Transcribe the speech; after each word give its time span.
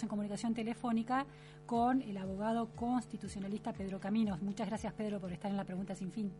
En 0.00 0.08
comunicación 0.08 0.54
telefónica 0.54 1.26
con 1.66 2.02
el 2.02 2.16
abogado 2.16 2.70
constitucionalista 2.74 3.72
Pedro 3.72 4.00
Caminos. 4.00 4.40
Muchas 4.40 4.66
gracias, 4.68 4.92
Pedro, 4.94 5.20
por 5.20 5.30
estar 5.30 5.50
en 5.50 5.56
la 5.56 5.64
pregunta 5.64 5.94
sin 5.94 6.10
fin. 6.10 6.32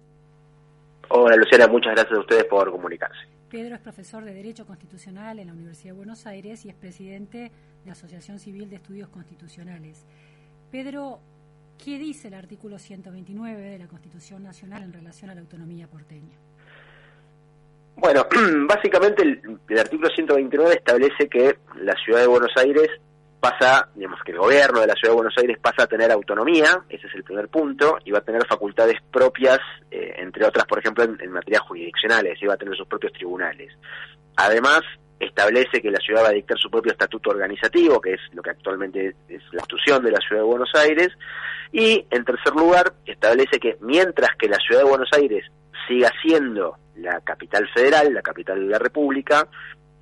Hola, 1.10 1.36
Luciana, 1.36 1.68
muchas 1.68 1.92
gracias 1.94 2.16
a 2.16 2.20
ustedes 2.20 2.44
por 2.44 2.70
comunicarse. 2.72 3.20
Pedro 3.50 3.74
es 3.74 3.80
profesor 3.80 4.24
de 4.24 4.32
Derecho 4.32 4.66
Constitucional 4.66 5.38
en 5.38 5.48
la 5.48 5.52
Universidad 5.52 5.92
de 5.92 5.98
Buenos 5.98 6.26
Aires 6.26 6.64
y 6.64 6.70
es 6.70 6.74
presidente 6.74 7.38
de 7.38 7.86
la 7.86 7.92
Asociación 7.92 8.38
Civil 8.38 8.70
de 8.70 8.76
Estudios 8.76 9.10
Constitucionales. 9.10 10.06
Pedro, 10.70 11.20
¿qué 11.84 11.98
dice 11.98 12.28
el 12.28 12.34
artículo 12.34 12.78
129 12.78 13.60
de 13.60 13.78
la 13.78 13.86
Constitución 13.86 14.42
Nacional 14.42 14.82
en 14.82 14.92
relación 14.92 15.30
a 15.30 15.34
la 15.34 15.42
autonomía 15.42 15.86
porteña? 15.86 16.36
Bueno, 17.96 18.26
básicamente 18.66 19.22
el, 19.22 19.60
el, 19.68 19.78
artículo 19.78 20.08
129 20.08 20.74
establece 20.74 21.28
que 21.28 21.58
la 21.76 21.94
ciudad 22.02 22.20
de 22.20 22.26
Buenos 22.26 22.50
Aires 22.56 22.88
pasa, 23.42 23.88
digamos 23.96 24.20
que 24.24 24.30
el 24.30 24.38
gobierno 24.38 24.80
de 24.80 24.86
la 24.86 24.94
ciudad 24.94 25.10
de 25.10 25.16
Buenos 25.16 25.36
Aires 25.36 25.58
pasa 25.60 25.82
a 25.82 25.86
tener 25.88 26.12
autonomía, 26.12 26.84
ese 26.88 27.08
es 27.08 27.14
el 27.16 27.24
primer 27.24 27.48
punto, 27.48 27.98
y 28.04 28.12
va 28.12 28.20
a 28.20 28.24
tener 28.24 28.46
facultades 28.46 28.98
propias, 29.10 29.58
eh, 29.90 30.14
entre 30.18 30.46
otras, 30.46 30.64
por 30.64 30.78
ejemplo, 30.78 31.02
en, 31.02 31.18
en 31.20 31.32
materia 31.32 31.58
jurisdiccionales, 31.58 32.40
y 32.40 32.46
va 32.46 32.54
a 32.54 32.56
tener 32.56 32.76
sus 32.76 32.86
propios 32.86 33.12
tribunales. 33.12 33.72
Además, 34.36 34.82
establece 35.18 35.82
que 35.82 35.90
la 35.90 35.98
ciudad 35.98 36.22
va 36.22 36.28
a 36.28 36.32
dictar 36.32 36.56
su 36.56 36.70
propio 36.70 36.92
estatuto 36.92 37.30
organizativo, 37.30 38.00
que 38.00 38.12
es 38.12 38.20
lo 38.32 38.42
que 38.42 38.50
actualmente 38.50 39.08
es 39.28 39.42
la 39.50 39.58
institución 39.58 40.04
de 40.04 40.12
la 40.12 40.18
ciudad 40.18 40.42
de 40.42 40.46
Buenos 40.46 40.70
Aires, 40.76 41.08
y 41.72 42.06
en 42.10 42.24
tercer 42.24 42.54
lugar, 42.54 42.92
establece 43.06 43.58
que 43.58 43.76
mientras 43.80 44.36
que 44.38 44.48
la 44.48 44.58
ciudad 44.58 44.82
de 44.82 44.88
Buenos 44.88 45.10
Aires 45.16 45.44
siga 45.88 46.12
siendo 46.22 46.76
la 46.94 47.20
capital 47.22 47.68
federal, 47.74 48.14
la 48.14 48.22
capital 48.22 48.60
de 48.60 48.70
la 48.70 48.78
República, 48.78 49.48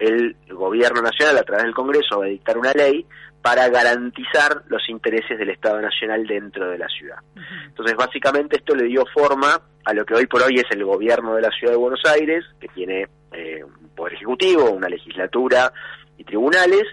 el 0.00 0.36
gobierno 0.48 1.02
nacional 1.02 1.38
a 1.38 1.42
través 1.42 1.64
del 1.64 1.74
Congreso 1.74 2.18
va 2.18 2.24
a 2.24 2.28
dictar 2.28 2.58
una 2.58 2.72
ley 2.72 3.06
para 3.42 3.68
garantizar 3.68 4.64
los 4.68 4.88
intereses 4.88 5.38
del 5.38 5.50
Estado 5.50 5.80
Nacional 5.80 6.26
dentro 6.26 6.70
de 6.70 6.78
la 6.78 6.88
ciudad. 6.88 7.18
Entonces, 7.66 7.96
básicamente 7.96 8.56
esto 8.56 8.74
le 8.74 8.84
dio 8.84 9.04
forma 9.14 9.60
a 9.84 9.94
lo 9.94 10.04
que 10.04 10.14
hoy 10.14 10.26
por 10.26 10.42
hoy 10.42 10.56
es 10.56 10.66
el 10.70 10.84
gobierno 10.84 11.34
de 11.34 11.42
la 11.42 11.50
ciudad 11.50 11.72
de 11.72 11.78
Buenos 11.78 12.02
Aires, 12.04 12.44
que 12.60 12.68
tiene 12.68 13.08
eh, 13.32 13.62
un 13.64 13.88
poder 13.90 14.14
ejecutivo, 14.14 14.70
una 14.70 14.88
legislatura 14.88 15.72
y 16.18 16.24
tribunales, 16.24 16.84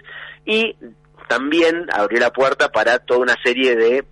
y 0.44 0.74
también 1.28 1.86
abrió 1.92 2.20
la 2.20 2.32
puerta 2.32 2.70
para 2.70 2.98
toda 2.98 3.20
una 3.20 3.36
serie 3.42 3.76
de 3.76 4.04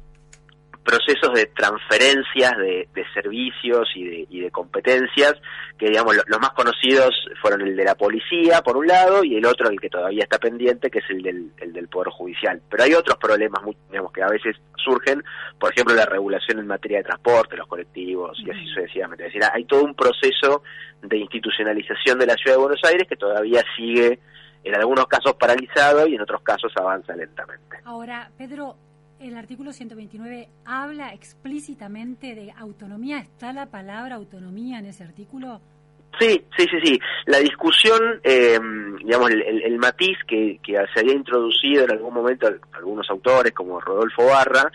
procesos 0.87 1.35
de 1.35 1.47
transferencias 1.47 2.57
de, 2.57 2.89
de 2.95 3.05
servicios 3.13 3.89
y 3.95 4.05
de, 4.05 4.27
y 4.31 4.41
de, 4.41 4.51
competencias, 4.51 5.35
que 5.77 5.89
digamos 5.89 6.15
lo, 6.15 6.23
los 6.27 6.41
más 6.41 6.51
conocidos 6.51 7.11
fueron 7.43 7.63
el 7.63 7.77
de 7.77 7.85
la 7.85 7.97
policía, 7.97 8.63
por 8.63 8.77
un 8.77 8.87
lado, 8.87 9.25
y 9.25 9.37
el 9.37 9.45
otro, 9.45 9.69
el 9.69 9.81
que 9.81 9.91
todavía 9.91 10.23
está 10.23 10.39
pendiente, 10.39 10.91
que 10.91 11.01
es 11.01 11.11
el 11.11 11.23
del, 11.23 11.51
el 11.59 11.73
del 11.73 11.89
Poder 11.89 12.11
Judicial. 12.11 12.63
Pero 12.71 12.85
hay 12.85 12.95
otros 12.95 13.19
problemas, 13.19 13.63
muy, 13.63 13.77
digamos, 13.91 14.13
que 14.13 14.23
a 14.23 14.29
veces 14.29 14.57
surgen, 14.77 15.23
por 15.59 15.73
ejemplo, 15.73 15.95
la 15.95 16.07
regulación 16.07 16.61
en 16.61 16.67
materia 16.67 16.99
de 16.99 17.05
transporte, 17.05 17.57
los 17.57 17.67
colectivos, 17.67 18.39
y 18.39 18.51
así 18.51 18.67
sucesivamente. 18.69 19.27
Es 19.27 19.33
decir, 19.33 19.49
hay 19.53 19.65
todo 19.65 19.83
un 19.83 19.95
proceso 19.95 20.63
de 21.03 21.19
institucionalización 21.19 22.19
de 22.19 22.27
la 22.27 22.35
Ciudad 22.35 22.57
de 22.57 22.63
Buenos 22.63 22.81
Aires 22.85 23.09
que 23.09 23.17
todavía 23.17 23.63
sigue 23.77 24.21
en 24.63 24.75
algunos 24.75 25.07
casos 25.07 25.35
paralizado 25.35 26.07
y 26.07 26.15
en 26.15 26.21
otros 26.21 26.43
casos 26.43 26.73
avanza 26.77 27.15
lentamente. 27.15 27.79
Ahora, 27.85 28.31
Pedro, 28.37 28.77
el 29.21 29.37
artículo 29.37 29.73
129 29.73 30.49
habla 30.65 31.13
explícitamente 31.13 32.35
de 32.35 32.53
autonomía. 32.57 33.19
¿Está 33.19 33.53
la 33.53 33.67
palabra 33.67 34.17
autonomía 34.17 34.79
en 34.79 34.87
ese 34.87 35.05
artículo? 35.05 35.61
Sí, 36.19 36.43
sí, 36.57 36.67
sí, 36.71 36.77
sí. 36.83 37.01
La 37.27 37.39
discusión, 37.39 38.21
eh, 38.25 38.59
digamos, 39.07 39.31
el, 39.31 39.41
el, 39.43 39.63
el 39.63 39.79
matiz 39.79 40.19
que, 40.27 40.59
que, 40.63 40.73
se 40.93 41.01
había 41.01 41.15
introducido 41.15 41.85
en 41.85 41.93
algún 41.93 42.13
momento 42.13 42.49
algunos 42.73 43.09
autores, 43.09 43.53
como 43.53 43.81
Rodolfo 43.81 44.27
Barra, 44.27 44.71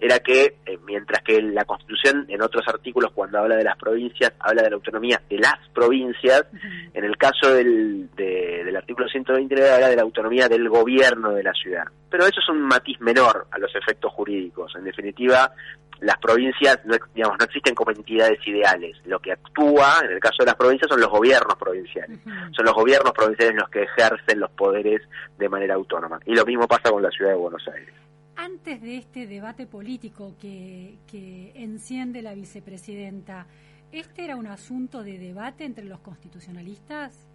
era 0.00 0.18
que 0.18 0.56
eh, 0.66 0.78
mientras 0.84 1.22
que 1.22 1.40
la 1.40 1.64
Constitución 1.64 2.26
en 2.28 2.42
otros 2.42 2.66
artículos 2.68 3.12
cuando 3.14 3.38
habla 3.38 3.56
de 3.56 3.64
las 3.64 3.78
provincias 3.78 4.32
habla 4.40 4.62
de 4.62 4.70
la 4.70 4.76
autonomía 4.76 5.22
de 5.30 5.38
las 5.38 5.56
provincias, 5.72 6.44
uh 6.52 6.56
-huh. 6.56 6.90
en 6.94 7.04
el 7.04 7.16
caso 7.16 7.54
del, 7.54 8.10
de, 8.14 8.62
del 8.64 8.76
artículo 8.76 9.08
129 9.08 9.70
habla 9.70 9.88
de 9.88 9.96
la 9.96 10.02
autonomía 10.02 10.48
del 10.48 10.68
gobierno 10.68 11.32
de 11.32 11.44
la 11.44 11.52
ciudad. 11.54 11.84
Pero 12.10 12.26
eso 12.26 12.40
es 12.40 12.48
un 12.48 12.60
matiz 12.60 13.00
menor 13.00 13.46
a 13.50 13.58
los 13.58 13.74
efectos 13.74 14.12
jurídicos. 14.12 14.74
En 14.76 14.84
definitiva, 14.84 15.52
las 16.00 16.18
provincias 16.18 16.78
no, 16.84 16.94
digamos, 17.14 17.38
no 17.38 17.44
existen 17.44 17.74
como 17.74 17.90
entidades 17.90 18.38
ideales. 18.46 18.96
Lo 19.06 19.18
que 19.18 19.32
actúa, 19.32 20.00
en 20.04 20.12
el 20.12 20.20
caso 20.20 20.36
de 20.40 20.46
las 20.46 20.54
provincias, 20.56 20.88
son 20.90 21.00
los 21.00 21.10
gobiernos 21.10 21.56
provinciales. 21.56 22.18
Uh 22.24 22.28
-huh. 22.28 22.54
Son 22.54 22.64
los 22.66 22.74
gobiernos 22.74 23.12
provinciales 23.12 23.56
los 23.56 23.68
que 23.70 23.75
ejercen 23.82 24.40
los 24.40 24.50
poderes 24.50 25.02
de 25.38 25.48
manera 25.48 25.74
autónoma. 25.74 26.20
Y 26.26 26.34
lo 26.34 26.44
mismo 26.44 26.66
pasa 26.66 26.90
con 26.90 27.02
la 27.02 27.10
ciudad 27.10 27.32
de 27.32 27.36
Buenos 27.36 27.66
Aires. 27.68 27.94
Antes 28.36 28.82
de 28.82 28.98
este 28.98 29.26
debate 29.26 29.66
político 29.66 30.34
que, 30.40 30.98
que 31.10 31.52
enciende 31.54 32.20
la 32.22 32.34
vicepresidenta, 32.34 33.46
¿este 33.92 34.24
era 34.24 34.36
un 34.36 34.46
asunto 34.46 35.02
de 35.02 35.18
debate 35.18 35.64
entre 35.64 35.84
los 35.84 36.00
constitucionalistas? 36.00 37.26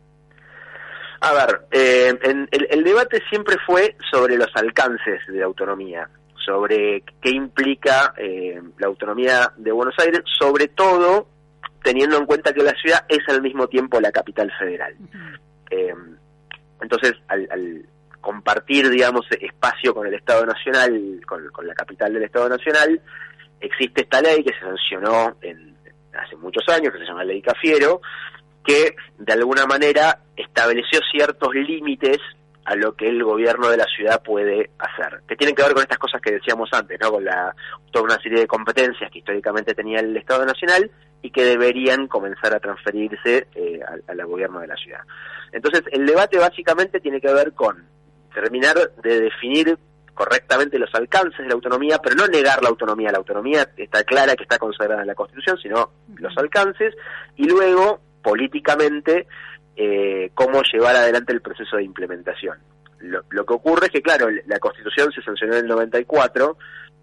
A 1.22 1.34
ver, 1.34 1.68
eh, 1.72 2.14
en, 2.24 2.48
el, 2.52 2.68
el, 2.70 2.84
debate 2.84 3.22
siempre 3.30 3.56
fue 3.66 3.96
sobre 4.12 4.38
los 4.38 4.50
alcances 4.56 5.22
de 5.28 5.40
la 5.40 5.46
autonomía, 5.46 6.10
sobre 6.46 7.04
qué 7.22 7.30
implica 7.30 8.14
eh, 8.18 8.60
la 8.80 8.88
autonomía 8.88 9.52
de 9.56 9.72
Buenos 9.72 9.94
Aires, 10.00 10.22
sobre 10.40 10.68
todo 10.68 11.28
teniendo 11.84 12.18
en 12.18 12.26
cuenta 12.26 12.54
que 12.54 12.64
la 12.64 12.74
ciudad 12.74 13.06
es 13.08 13.20
al 13.28 13.42
mismo 13.42 13.68
tiempo 13.68 14.00
la 14.00 14.12
capital 14.12 14.52
federal. 14.58 14.96
Uh 15.00 15.04
-huh. 15.06 15.40
eh, 15.72 15.96
entonces, 16.82 17.14
al, 17.28 17.48
al 17.52 17.86
compartir, 18.22 18.90
digamos, 18.90 19.26
espacio 19.32 19.94
con 19.94 20.08
el 20.08 20.14
Estado 20.14 20.46
Nacional, 20.46 21.20
con, 21.28 21.68
la 21.68 21.74
capital 21.74 22.14
del 22.14 22.24
Estado 22.24 22.48
Nacional, 22.48 23.02
existe 23.60 24.02
esta 24.02 24.22
ley 24.22 24.44
que 24.44 24.54
se 24.54 24.60
sancionó 24.60 25.36
en, 25.42 25.76
hace 26.14 26.36
muchos 26.38 26.64
años, 26.70 26.94
que 26.94 27.00
se 27.00 27.06
llama 27.06 27.24
Ley 27.24 27.42
Cafiero, 27.42 28.02
que 28.64 28.96
de 29.18 29.34
alguna 29.34 29.66
manera 29.66 30.20
estableció 30.38 31.00
ciertos 31.12 31.54
límites 31.54 32.20
a 32.66 32.76
lo 32.76 32.96
que 32.96 33.10
el 33.10 33.24
gobierno 33.24 33.70
de 33.70 33.78
la 33.78 33.86
ciudad 33.86 34.22
puede 34.22 34.70
hacer, 34.78 35.22
que 35.28 35.36
tienen 35.36 35.56
que 35.56 35.64
ver 35.64 35.74
con 35.74 35.82
estas 35.82 35.98
cosas 35.98 36.22
que 36.22 36.32
decíamos 36.32 36.70
antes, 36.74 37.00
¿no? 37.00 37.12
con 37.12 37.26
la, 37.26 37.56
toda 37.92 38.06
una 38.06 38.22
serie 38.22 38.40
de 38.40 38.48
competencias 38.48 39.10
que 39.12 39.20
históricamente 39.20 39.74
tenía 39.74 40.00
el 40.00 40.16
Estado 40.16 40.46
Nacional 40.46 40.90
y 41.22 41.32
que 41.32 41.44
deberían 41.44 42.08
comenzar 42.08 42.54
a 42.54 42.60
transferirse 42.60 43.48
eh, 43.56 43.80
al, 43.88 44.04
al 44.08 44.28
gobierno 44.28 44.60
de 44.60 44.68
la 44.68 44.76
ciudad. 44.76 45.02
Entonces, 45.52 45.84
el 45.92 46.06
debate 46.06 46.38
básicamente 46.38 47.00
tiene 47.00 47.20
que 47.20 47.34
ver 47.34 47.54
con 47.54 47.84
terminar 48.34 48.78
de 49.04 49.22
definir 49.22 49.78
correctamente 50.14 50.78
los 50.78 50.94
alcances 50.94 51.40
de 51.40 51.48
la 51.48 51.54
autonomía, 51.54 52.00
pero 52.00 52.16
no 52.16 52.28
negar 52.28 52.62
la 52.62 52.70
autonomía. 52.70 53.12
La 53.12 53.18
autonomía 53.18 53.70
está 53.78 54.04
clara 54.04 54.36
que 54.36 54.44
está 54.44 54.58
consagrada 54.58 55.02
en 55.02 55.08
la 55.08 55.16
Constitución, 55.16 55.58
sino 55.58 55.92
los 56.16 56.38
alcances, 56.38 56.94
y 57.36 57.46
luego, 57.46 58.02
políticamente, 58.22 59.28
eh, 59.76 60.32
cómo 60.34 60.62
llevar 60.64 60.96
adelante 60.96 61.34
el 61.34 61.42
proceso 61.42 61.78
de 61.78 61.84
implementación. 61.84 62.58
Lo, 63.00 63.24
lo, 63.30 63.46
que 63.46 63.54
ocurre 63.54 63.88
es 63.88 63.92
que, 63.92 64.02
claro, 64.02 64.28
la 64.46 64.60
Constitución 64.60 65.12
se 65.12 65.24
sancionó 65.24 65.56
en 65.56 65.66
el 65.66 65.68
94 65.68 66.58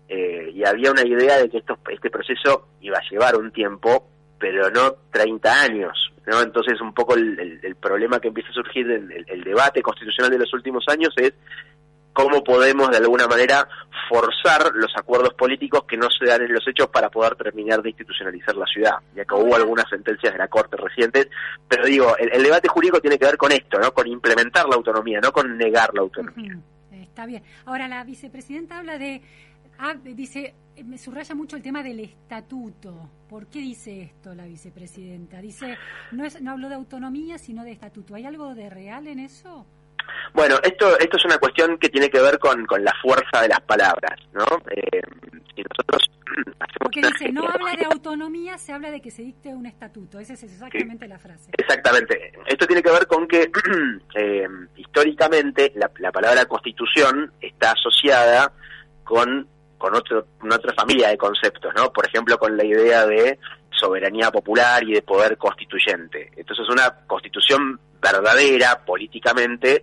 eh, 0.08 0.50
y 0.54 0.64
había 0.64 0.90
una 0.90 1.06
idea 1.06 1.38
de 1.38 1.48
que 1.48 1.58
esto, 1.58 1.78
este 1.90 2.10
proceso 2.10 2.68
iba 2.80 2.98
a 2.98 3.10
llevar 3.10 3.36
un 3.36 3.52
tiempo, 3.52 4.08
pero 4.38 4.70
no 4.70 4.94
30 5.12 5.62
años. 5.62 6.12
¿no? 6.26 6.40
Entonces, 6.40 6.80
un 6.80 6.94
poco 6.94 7.14
el, 7.14 7.38
el, 7.38 7.60
el, 7.62 7.76
problema 7.76 8.20
que 8.20 8.28
empieza 8.28 8.50
a 8.50 8.54
surgir 8.54 8.90
en 8.90 9.10
el, 9.10 9.24
el, 9.28 9.42
debate 9.42 9.82
constitucional 9.82 10.30
de 10.30 10.38
los 10.38 10.52
últimos 10.54 10.84
años 10.88 11.12
es 11.16 11.34
cómo 12.18 12.42
podemos, 12.42 12.90
de 12.90 12.96
alguna 12.96 13.28
manera, 13.28 13.68
forzar 14.08 14.72
los 14.74 14.90
acuerdos 14.96 15.34
políticos 15.34 15.84
que 15.88 15.96
no 15.96 16.08
se 16.10 16.26
dan 16.26 16.42
en 16.42 16.52
los 16.52 16.66
hechos 16.66 16.88
para 16.88 17.08
poder 17.10 17.36
terminar 17.36 17.80
de 17.80 17.90
institucionalizar 17.90 18.56
la 18.56 18.66
ciudad. 18.66 18.96
Ya 19.14 19.24
que 19.24 19.34
hubo 19.34 19.54
algunas 19.54 19.88
sentencias 19.88 20.32
de 20.32 20.38
la 20.38 20.48
Corte 20.48 20.76
recientes, 20.76 21.28
pero 21.68 21.86
digo, 21.86 22.16
el, 22.18 22.42
debate 22.42 22.66
jurídico 22.66 23.00
tiene 23.00 23.18
que 23.18 23.26
ver 23.26 23.36
con 23.36 23.52
esto, 23.52 23.78
¿no? 23.78 23.94
Con 23.94 24.08
implementar 24.08 24.68
la 24.68 24.74
autonomía, 24.74 25.20
no 25.20 25.30
con 25.30 25.56
negar 25.56 25.94
la 25.94 26.00
autonomía. 26.00 26.58
Está 26.90 27.24
bien. 27.24 27.44
Ahora, 27.66 27.86
la 27.86 28.02
vicepresidenta 28.02 28.78
habla 28.78 28.98
de 28.98 29.22
Ah, 29.80 29.94
dice, 29.94 30.56
me 30.84 30.98
subraya 30.98 31.36
mucho 31.36 31.54
el 31.54 31.62
tema 31.62 31.84
del 31.84 32.00
estatuto. 32.00 33.08
¿Por 33.28 33.46
qué 33.46 33.60
dice 33.60 34.02
esto 34.02 34.34
la 34.34 34.44
vicepresidenta? 34.44 35.40
Dice, 35.40 35.76
no, 36.10 36.24
es, 36.24 36.42
no 36.42 36.50
habló 36.50 36.68
de 36.68 36.74
autonomía, 36.74 37.38
sino 37.38 37.62
de 37.62 37.70
estatuto. 37.70 38.16
¿Hay 38.16 38.24
algo 38.24 38.56
de 38.56 38.70
real 38.70 39.06
en 39.06 39.20
eso? 39.20 39.66
Bueno, 40.34 40.56
esto, 40.62 40.98
esto 40.98 41.16
es 41.16 41.24
una 41.24 41.38
cuestión 41.38 41.78
que 41.78 41.88
tiene 41.88 42.10
que 42.10 42.20
ver 42.20 42.38
con, 42.38 42.64
con 42.66 42.84
la 42.84 42.94
fuerza 43.02 43.42
de 43.42 43.48
las 43.48 43.60
palabras, 43.60 44.18
¿no? 44.32 44.44
Eh, 44.70 45.00
si 45.54 45.62
nosotros 45.62 46.10
Porque 46.80 47.00
dice, 47.02 47.32
no 47.32 47.46
habla 47.46 47.74
de 47.76 47.84
autonomía, 47.86 48.58
se 48.58 48.72
habla 48.72 48.90
de 48.90 49.00
que 49.00 49.10
se 49.10 49.22
dicte 49.22 49.48
un 49.48 49.66
estatuto. 49.66 50.18
Esa 50.18 50.34
es 50.34 50.42
exactamente 50.42 51.08
la 51.08 51.18
frase. 51.18 51.50
Exactamente. 51.56 52.32
Esto 52.46 52.66
tiene 52.66 52.82
que 52.82 52.90
ver 52.90 53.06
con 53.06 53.26
que 53.26 53.50
eh, 54.14 54.48
históricamente 54.76 55.72
la, 55.74 55.90
la, 55.98 56.12
palabra 56.12 56.46
constitución 56.46 57.32
está 57.40 57.72
asociada 57.72 58.52
con, 59.04 59.46
con, 59.78 59.94
otro, 59.94 60.26
con 60.38 60.52
otra 60.52 60.74
familia 60.74 61.08
de 61.08 61.16
conceptos, 61.16 61.72
¿no? 61.74 61.92
Por 61.92 62.06
ejemplo, 62.06 62.38
con 62.38 62.56
la 62.56 62.64
idea 62.64 63.06
de 63.06 63.38
soberanía 63.70 64.30
popular 64.30 64.82
y 64.84 64.92
de 64.92 65.02
poder 65.02 65.38
constituyente. 65.38 66.30
Entonces 66.36 66.68
una 66.68 66.92
constitución 67.06 67.80
verdadera 68.00 68.84
políticamente 68.84 69.82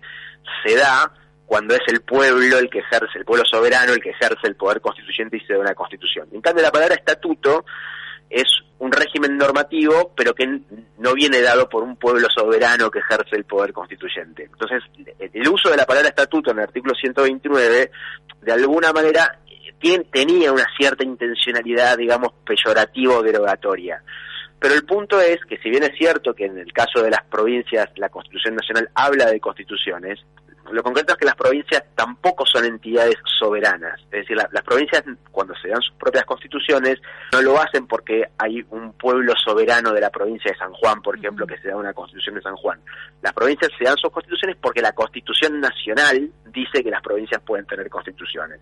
se 0.64 0.76
da 0.76 1.10
cuando 1.46 1.74
es 1.74 1.82
el 1.86 2.02
pueblo 2.02 2.58
el 2.58 2.68
que 2.68 2.80
ejerce, 2.80 3.18
el 3.18 3.24
pueblo 3.24 3.44
soberano 3.44 3.92
el 3.92 4.00
que 4.00 4.10
ejerce 4.10 4.46
el 4.46 4.56
poder 4.56 4.80
constituyente 4.80 5.36
y 5.36 5.40
se 5.40 5.54
da 5.54 5.60
una 5.60 5.74
constitución. 5.74 6.28
En 6.32 6.40
cambio, 6.40 6.62
la 6.62 6.72
palabra 6.72 6.96
estatuto 6.96 7.64
es 8.28 8.46
un 8.78 8.90
régimen 8.90 9.36
normativo, 9.38 10.12
pero 10.16 10.34
que 10.34 10.60
no 10.98 11.14
viene 11.14 11.40
dado 11.40 11.68
por 11.68 11.84
un 11.84 11.96
pueblo 11.96 12.28
soberano 12.28 12.90
que 12.90 12.98
ejerce 12.98 13.36
el 13.36 13.44
poder 13.44 13.72
constituyente. 13.72 14.44
Entonces, 14.44 14.82
el 15.32 15.48
uso 15.48 15.70
de 15.70 15.76
la 15.76 15.86
palabra 15.86 16.08
estatuto 16.08 16.50
en 16.50 16.58
el 16.58 16.64
artículo 16.64 16.94
129, 16.94 17.90
de 18.42 18.52
alguna 18.52 18.92
manera, 18.92 19.38
tenía 20.10 20.52
una 20.52 20.66
cierta 20.76 21.04
intencionalidad, 21.04 21.98
digamos, 21.98 22.32
peyorativa 22.44 23.16
o 23.16 23.22
derogatoria. 23.22 24.02
Pero 24.58 24.74
el 24.74 24.84
punto 24.84 25.20
es 25.20 25.38
que 25.48 25.58
si 25.58 25.70
bien 25.70 25.82
es 25.82 25.96
cierto 25.96 26.34
que 26.34 26.46
en 26.46 26.58
el 26.58 26.72
caso 26.72 27.02
de 27.02 27.10
las 27.10 27.24
provincias 27.24 27.90
la 27.96 28.08
Constitución 28.08 28.56
Nacional 28.56 28.88
habla 28.94 29.26
de 29.26 29.38
constituciones, 29.40 30.24
lo 30.72 30.82
concreto 30.82 31.12
es 31.12 31.18
que 31.18 31.24
las 31.24 31.34
provincias 31.34 31.82
tampoco 31.94 32.44
son 32.46 32.64
entidades 32.64 33.16
soberanas. 33.38 34.00
Es 34.04 34.20
decir, 34.22 34.36
las 34.36 34.64
provincias 34.64 35.02
cuando 35.30 35.54
se 35.56 35.68
dan 35.68 35.80
sus 35.80 35.94
propias 35.96 36.24
constituciones 36.24 36.98
no 37.32 37.42
lo 37.42 37.60
hacen 37.60 37.86
porque 37.86 38.24
hay 38.38 38.64
un 38.70 38.92
pueblo 38.94 39.34
soberano 39.44 39.92
de 39.92 40.00
la 40.00 40.10
provincia 40.10 40.50
de 40.50 40.58
San 40.58 40.72
Juan, 40.72 41.02
por 41.02 41.16
ejemplo, 41.16 41.46
que 41.46 41.58
se 41.58 41.68
da 41.68 41.76
una 41.76 41.92
constitución 41.92 42.36
de 42.36 42.42
San 42.42 42.56
Juan. 42.56 42.80
Las 43.22 43.32
provincias 43.32 43.70
se 43.78 43.84
dan 43.84 43.96
sus 43.96 44.10
constituciones 44.10 44.56
porque 44.60 44.80
la 44.80 44.92
constitución 44.92 45.60
nacional 45.60 46.30
dice 46.46 46.82
que 46.82 46.90
las 46.90 47.02
provincias 47.02 47.40
pueden 47.42 47.66
tener 47.66 47.88
constituciones. 47.90 48.60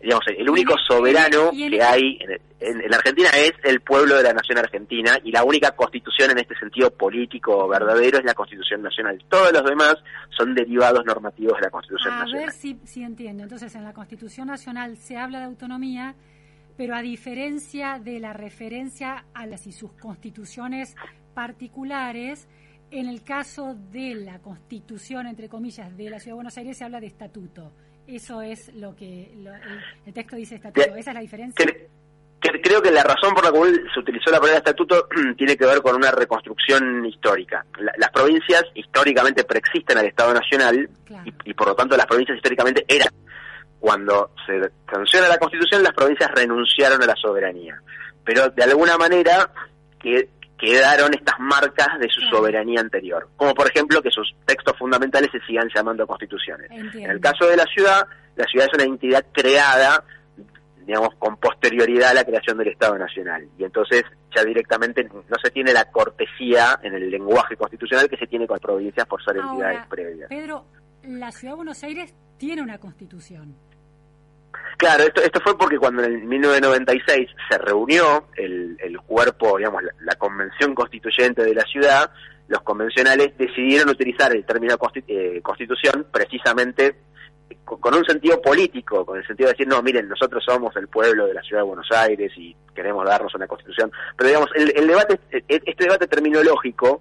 Digamos, 0.00 0.24
el 0.26 0.48
único 0.50 0.74
soberano 0.78 1.50
que 1.50 1.82
hay 1.82 2.18
en, 2.60 2.82
en, 2.82 2.94
Argentina 2.94 3.28
es 3.36 3.52
el 3.62 3.80
pueblo 3.80 4.16
de 4.16 4.22
la 4.22 4.32
nación 4.32 4.58
argentina 4.58 5.18
y 5.22 5.30
la 5.30 5.44
única 5.44 5.72
constitución 5.72 6.30
en 6.30 6.38
este 6.38 6.56
sentido 6.58 6.90
político 6.90 7.68
verdadero 7.68 8.18
es 8.18 8.24
la 8.24 8.34
constitución 8.34 8.82
nacional. 8.82 9.22
Todos 9.28 9.52
los 9.52 9.64
demás 9.64 9.96
son 10.36 10.54
derivados 10.54 11.04
normativos 11.04 11.45
de 11.54 11.60
la 11.62 11.70
Constitución 11.70 12.14
Nacional. 12.14 12.42
A 12.42 12.46
ver 12.46 12.52
si, 12.52 12.80
si 12.84 13.02
entiendo. 13.02 13.42
Entonces, 13.42 13.74
en 13.74 13.84
la 13.84 13.92
Constitución 13.92 14.48
Nacional 14.48 14.96
se 14.96 15.16
habla 15.16 15.38
de 15.38 15.44
autonomía, 15.44 16.14
pero 16.76 16.94
a 16.94 17.02
diferencia 17.02 17.98
de 17.98 18.20
la 18.20 18.32
referencia 18.32 19.24
a 19.32 19.46
las 19.46 19.66
y 19.66 19.72
sus 19.72 19.92
constituciones 19.92 20.94
particulares, 21.34 22.48
en 22.90 23.06
el 23.06 23.22
caso 23.22 23.74
de 23.74 24.14
la 24.14 24.38
Constitución, 24.38 25.26
entre 25.26 25.48
comillas, 25.48 25.96
de 25.96 26.10
la 26.10 26.18
Ciudad 26.18 26.32
de 26.32 26.36
Buenos 26.36 26.58
Aires 26.58 26.76
se 26.76 26.84
habla 26.84 27.00
de 27.00 27.06
estatuto. 27.06 27.72
Eso 28.06 28.40
es 28.40 28.72
lo 28.74 28.94
que 28.94 29.32
el, 30.04 30.14
texto 30.14 30.36
dice 30.36 30.56
estatuto. 30.56 30.94
¿Esa 30.94 31.10
es 31.10 31.14
la 31.14 31.20
diferencia? 31.20 31.66
Creo 32.40 32.82
que 32.82 32.90
la 32.90 33.02
razón 33.02 33.34
por 33.34 33.44
la 33.44 33.50
cual 33.50 33.72
se 33.92 34.00
utilizó 34.00 34.30
la 34.30 34.38
palabra 34.38 34.58
estatuto 34.58 35.08
tiene 35.36 35.56
que 35.56 35.66
ver 35.66 35.82
con 35.82 35.96
una 35.96 36.10
reconstrucción 36.10 37.04
histórica. 37.06 37.64
las 37.96 38.10
provincias 38.10 38.64
históricamente 38.74 39.44
preexisten 39.44 39.98
al 39.98 40.06
Estado 40.06 40.34
Nacional 40.34 40.88
y, 41.44 41.54
por 41.54 41.68
lo 41.68 41.74
tanto 41.74 41.96
las 41.96 42.06
provincias 42.06 42.36
históricamente 42.36 42.84
eran. 42.88 43.08
Cuando 43.78 44.30
se 44.46 44.70
sanciona 44.90 45.28
la 45.28 45.38
Constitución, 45.38 45.82
las 45.82 45.92
provincias 45.92 46.30
renunciaron 46.34 47.02
a 47.02 47.06
la 47.06 47.14
soberanía. 47.14 47.80
Pero 48.24 48.48
de 48.48 48.64
alguna 48.64 48.96
manera 48.96 49.50
que, 50.00 50.28
quedaron 50.58 51.12
estas 51.14 51.38
marcas 51.38 51.98
de 52.00 52.08
su 52.08 52.20
soberanía 52.22 52.80
anterior. 52.80 53.28
Como 53.36 53.54
por 53.54 53.68
ejemplo 53.68 54.02
que 54.02 54.10
sus 54.10 54.34
textos 54.46 54.76
fundamentales 54.78 55.30
se 55.30 55.40
sigan 55.40 55.68
llamando 55.74 56.06
constituciones. 56.06 56.70
En 56.70 57.10
el 57.10 57.20
caso 57.20 57.46
de 57.46 57.56
la 57.56 57.64
ciudad, 57.64 58.06
la 58.36 58.44
ciudad 58.46 58.68
es 58.70 58.74
una 58.74 58.84
entidad 58.84 59.24
creada 59.32 60.02
digamos, 60.86 61.14
con 61.18 61.36
posterioridad 61.36 62.10
a 62.10 62.14
la 62.14 62.24
creación 62.24 62.58
del 62.58 62.68
Estado 62.68 62.96
Nacional. 62.96 63.48
Y 63.58 63.64
entonces 63.64 64.04
ya 64.34 64.44
directamente 64.44 65.04
no 65.04 65.36
se 65.42 65.50
tiene 65.50 65.72
la 65.72 65.90
cortesía 65.90 66.78
en 66.82 66.94
el 66.94 67.10
lenguaje 67.10 67.56
constitucional 67.56 68.08
que 68.08 68.16
se 68.16 68.26
tiene 68.26 68.46
con 68.46 68.58
provincias 68.58 69.06
por 69.06 69.22
ser 69.24 69.36
entidades 69.36 69.84
previas. 69.88 70.28
Pedro, 70.28 70.64
la 71.02 71.32
Ciudad 71.32 71.54
de 71.54 71.56
Buenos 71.56 71.82
Aires 71.82 72.14
tiene 72.38 72.62
una 72.62 72.78
constitución. 72.78 73.56
Claro, 74.76 75.04
esto, 75.04 75.22
esto 75.22 75.40
fue 75.40 75.56
porque 75.56 75.78
cuando 75.78 76.04
en 76.04 76.28
1996 76.28 77.30
se 77.48 77.58
reunió 77.58 78.28
el, 78.36 78.76
el 78.78 78.98
cuerpo, 79.00 79.56
digamos, 79.56 79.82
la, 80.00 80.14
convención 80.16 80.74
constituyente 80.74 81.42
de 81.42 81.54
la 81.54 81.62
ciudad, 81.62 82.10
los 82.48 82.62
convencionales 82.62 83.36
decidieron 83.38 83.88
utilizar 83.88 84.34
el 84.36 84.44
término 84.44 84.76
eh, 85.08 85.40
constitución 85.42 86.06
precisamente 86.12 86.96
con 87.66 87.94
un 87.94 88.04
sentido 88.04 88.40
político, 88.40 89.04
con 89.04 89.18
el 89.18 89.26
sentido 89.26 89.48
de 89.48 89.54
decir, 89.54 89.66
no, 89.66 89.82
miren, 89.82 90.08
nosotros 90.08 90.42
somos 90.44 90.74
el 90.76 90.86
pueblo 90.86 91.26
de 91.26 91.34
la 91.34 91.42
ciudad 91.42 91.62
de 91.62 91.66
Buenos 91.66 91.90
Aires 91.90 92.32
y 92.36 92.54
queremos 92.76 93.04
darnos 93.04 93.34
una 93.34 93.48
constitución. 93.48 93.90
Pero 94.16 94.28
digamos, 94.28 94.50
el, 94.54 94.72
el 94.76 94.86
debate, 94.86 95.18
este 95.32 95.84
debate 95.84 96.06
terminológico 96.06 97.00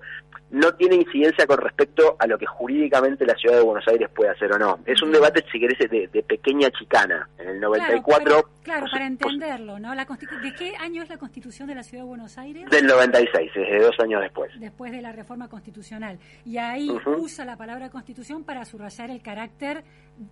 no 0.52 0.74
tiene 0.76 0.96
incidencia 0.96 1.46
con 1.48 1.58
respecto 1.58 2.16
a 2.20 2.28
lo 2.28 2.38
que 2.38 2.46
jurídicamente 2.46 3.26
la 3.26 3.36
ciudad 3.36 3.58
de 3.58 3.64
Buenos 3.64 3.86
Aires 3.88 4.10
puede 4.16 4.32
hacer 4.32 4.52
o 4.54 4.58
no. 4.58 4.80
Es 4.86 5.02
un 5.02 5.12
debate, 5.12 5.44
si 5.52 5.60
querés, 5.60 5.78
de, 5.90 6.24
pequeña 6.24 6.70
chicana. 6.72 7.28
En 7.38 7.50
el 7.50 7.60
94... 7.60 8.50
Claro, 8.64 8.88
para 8.92 9.06
entenderlo, 9.06 9.78
¿no? 9.80 9.94
La 9.94 10.06
¿De 10.06 10.54
qué 10.56 10.76
año 10.78 11.04
es 11.04 11.10
la 11.10 11.18
constitución 11.18 11.68
de 11.68 11.76
la 11.76 11.84
ciudad 11.84 12.04
de 12.04 12.08
Buenos 12.08 12.38
Aires? 12.38 12.68
Del 12.70 12.88
96, 12.88 13.52
desde 13.54 13.80
dos 13.80 13.96
años 14.00 14.22
después. 14.22 14.52
Después 14.60 14.92
de 14.92 15.02
la 15.02 15.12
reforma 15.12 15.48
constitucional. 15.50 16.18
Y 16.46 16.58
ahí 16.58 16.90
usa 17.06 17.46
la 17.46 17.58
palabra 17.58 17.90
constitución 17.90 18.44
para 18.44 18.66
subrayar 18.66 19.12
el 19.12 19.22
carácter 19.22 19.84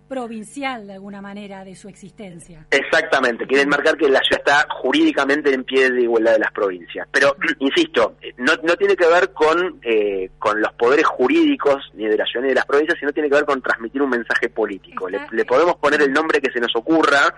provincial, 0.08 0.86
de 0.86 0.94
alguna 0.94 1.20
manera, 1.20 1.64
de 1.64 1.76
su 1.76 1.88
existencia. 1.88 2.66
Exactamente, 2.70 3.46
quieren 3.46 3.68
marcar 3.68 3.96
que 3.96 4.08
la 4.08 4.20
ciudad 4.20 4.42
está 4.44 4.66
jurídicamente 4.68 5.33
en 5.44 5.64
pie 5.64 5.90
de 5.90 6.02
igualdad 6.02 6.34
de 6.34 6.38
las 6.40 6.52
provincias. 6.52 7.08
Pero, 7.10 7.34
insisto, 7.58 8.16
no, 8.38 8.52
no 8.62 8.76
tiene 8.76 8.96
que 8.96 9.06
ver 9.06 9.32
con... 9.32 9.80
Eh, 9.82 10.04
eh, 10.14 10.30
con 10.38 10.60
los 10.60 10.72
poderes 10.74 11.06
jurídicos 11.06 11.82
ni 11.94 12.06
de 12.06 12.16
la 12.16 12.24
ciudad 12.26 12.42
ni 12.42 12.48
de 12.50 12.56
las 12.56 12.66
provincias, 12.66 12.98
sino 12.98 13.12
tiene 13.12 13.28
que 13.28 13.36
ver 13.36 13.44
con 13.44 13.62
transmitir 13.62 14.02
un 14.02 14.10
mensaje 14.10 14.48
político. 14.48 15.08
le, 15.08 15.44
podemos 15.44 15.76
poner 15.76 16.02
el 16.02 16.12
nombre 16.12 16.40
que 16.40 16.50
se 16.50 16.60
nos 16.60 16.74
ocurra 16.76 17.34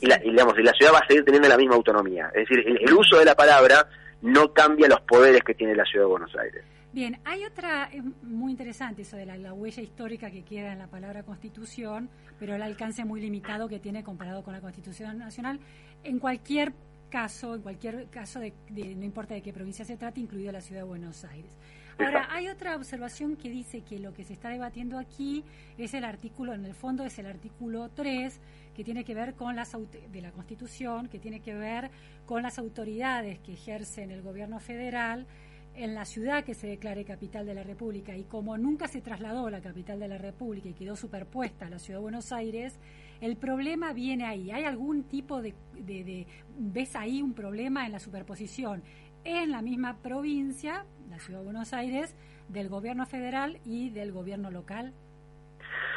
Y, 0.00 0.06
la, 0.06 0.18
digamos, 0.18 0.58
y 0.58 0.62
la 0.62 0.72
ciudad 0.72 0.92
va 0.92 0.98
a 0.98 1.06
seguir 1.06 1.24
teniendo 1.24 1.48
la 1.48 1.56
misma 1.56 1.76
autonomía. 1.76 2.30
Es 2.34 2.48
decir, 2.48 2.64
el, 2.66 2.92
uso 2.92 3.18
de 3.18 3.24
la 3.24 3.34
palabra 3.34 3.88
no 4.22 4.52
cambia 4.52 4.88
los 4.88 5.00
poderes 5.02 5.42
que 5.42 5.54
tiene 5.54 5.74
la 5.74 5.84
ciudad 5.84 6.04
de 6.04 6.10
Buenos 6.10 6.36
Aires. 6.36 6.64
Bien, 6.92 7.18
hay 7.24 7.44
otra, 7.44 7.84
es 7.92 8.02
muy 8.22 8.50
interesante 8.50 9.02
eso 9.02 9.16
de 9.16 9.24
la, 9.24 9.36
la, 9.36 9.52
huella 9.52 9.82
histórica 9.82 10.30
que 10.30 10.44
queda 10.44 10.72
en 10.72 10.80
la 10.80 10.88
palabra 10.88 11.22
constitución, 11.22 12.10
pero 12.38 12.54
el 12.54 12.62
alcance 12.62 13.04
muy 13.04 13.20
limitado 13.20 13.68
que 13.68 13.78
tiene 13.78 14.02
comparado 14.02 14.42
con 14.42 14.52
la 14.52 14.60
constitución 14.60 15.18
nacional. 15.18 15.60
En 16.02 16.18
cualquier 16.18 16.72
caso, 17.10 17.54
en 17.54 17.62
cualquier 17.62 18.08
caso, 18.08 18.40
de, 18.40 18.54
no 18.70 19.04
importa 19.04 19.34
de 19.34 19.42
qué 19.42 19.52
provincia 19.52 19.84
se 19.84 19.96
trate, 19.96 20.20
incluido 20.20 20.52
la 20.52 20.62
ciudad 20.62 20.80
de 20.80 20.88
Buenos 20.88 21.24
Aires. 21.24 21.52
Ahora, 21.98 22.28
hay 22.30 22.48
otra 22.48 22.76
observación 22.76 23.36
que 23.36 23.50
dice 23.50 23.82
que 23.82 23.98
lo 23.98 24.14
que 24.14 24.24
se 24.24 24.32
está 24.32 24.48
debatiendo 24.48 24.98
aquí 24.98 25.44
es 25.76 25.92
el 25.92 26.04
artículo, 26.04 26.54
en 26.54 26.64
el 26.64 26.74
fondo 26.74 27.04
es 27.04 27.18
el 27.18 27.26
artículo 27.26 27.90
3, 27.90 28.40
que 28.74 28.84
tiene 28.84 29.04
que 29.04 29.14
ver 29.14 29.34
con 29.34 29.54
las 29.54 29.76
de 30.10 30.22
la 30.22 30.30
Constitución, 30.30 31.08
que 31.08 31.18
tiene 31.18 31.40
que 31.40 31.52
ver 31.52 31.90
con 32.24 32.42
las 32.42 32.58
autoridades 32.58 33.38
que 33.40 33.52
ejercen 33.52 34.10
el 34.10 34.22
gobierno 34.22 34.60
federal 34.60 35.26
en 35.74 35.94
la 35.94 36.04
ciudad 36.04 36.44
que 36.44 36.54
se 36.54 36.66
declare 36.66 37.04
capital 37.04 37.46
de 37.46 37.54
la 37.54 37.62
República 37.62 38.16
y 38.16 38.24
como 38.24 38.58
nunca 38.58 38.88
se 38.88 39.00
trasladó 39.00 39.48
la 39.50 39.60
capital 39.60 39.98
de 39.98 40.08
la 40.08 40.18
República 40.18 40.68
y 40.68 40.74
quedó 40.74 40.96
superpuesta 40.96 41.66
a 41.66 41.70
la 41.70 41.78
ciudad 41.78 41.98
de 41.98 42.02
Buenos 42.02 42.32
Aires, 42.32 42.78
el 43.20 43.36
problema 43.36 43.92
viene 43.92 44.26
ahí. 44.26 44.50
¿Hay 44.50 44.64
algún 44.64 45.04
tipo 45.04 45.42
de, 45.42 45.54
de 45.74 46.26
ves 46.58 46.96
ahí 46.96 47.22
un 47.22 47.34
problema 47.34 47.86
en 47.86 47.92
la 47.92 47.98
superposición 47.98 48.82
en 49.24 49.50
la 49.50 49.62
misma 49.62 49.98
provincia, 50.02 50.84
la 51.10 51.18
Ciudad 51.18 51.40
de 51.40 51.44
Buenos 51.44 51.72
Aires, 51.72 52.14
del 52.48 52.68
gobierno 52.68 53.06
federal 53.06 53.58
y 53.64 53.90
del 53.90 54.12
gobierno 54.12 54.50
local? 54.50 54.92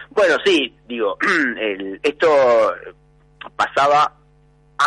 Bueno, 0.09 0.35
sí, 0.45 0.75
digo, 0.87 1.17
esto 2.03 2.27
pasaba 3.55 4.17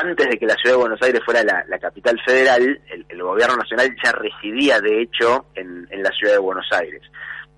antes 0.03 0.29
de 0.29 0.39
que 0.39 0.47
la 0.47 0.55
Ciudad 0.55 0.77
de 0.77 0.81
Buenos 0.81 1.03
Aires 1.03 1.23
fuera 1.25 1.43
la, 1.43 1.79
capital 1.79 2.21
federal, 2.25 2.81
el, 3.09 3.23
gobierno 3.23 3.57
nacional 3.57 3.95
ya 4.03 4.13
residía, 4.13 4.81
de 4.81 5.03
hecho, 5.03 5.47
en, 5.55 5.87
la 5.91 6.11
Ciudad 6.11 6.35
de 6.35 6.39
Buenos 6.39 6.67
Aires. 6.73 7.03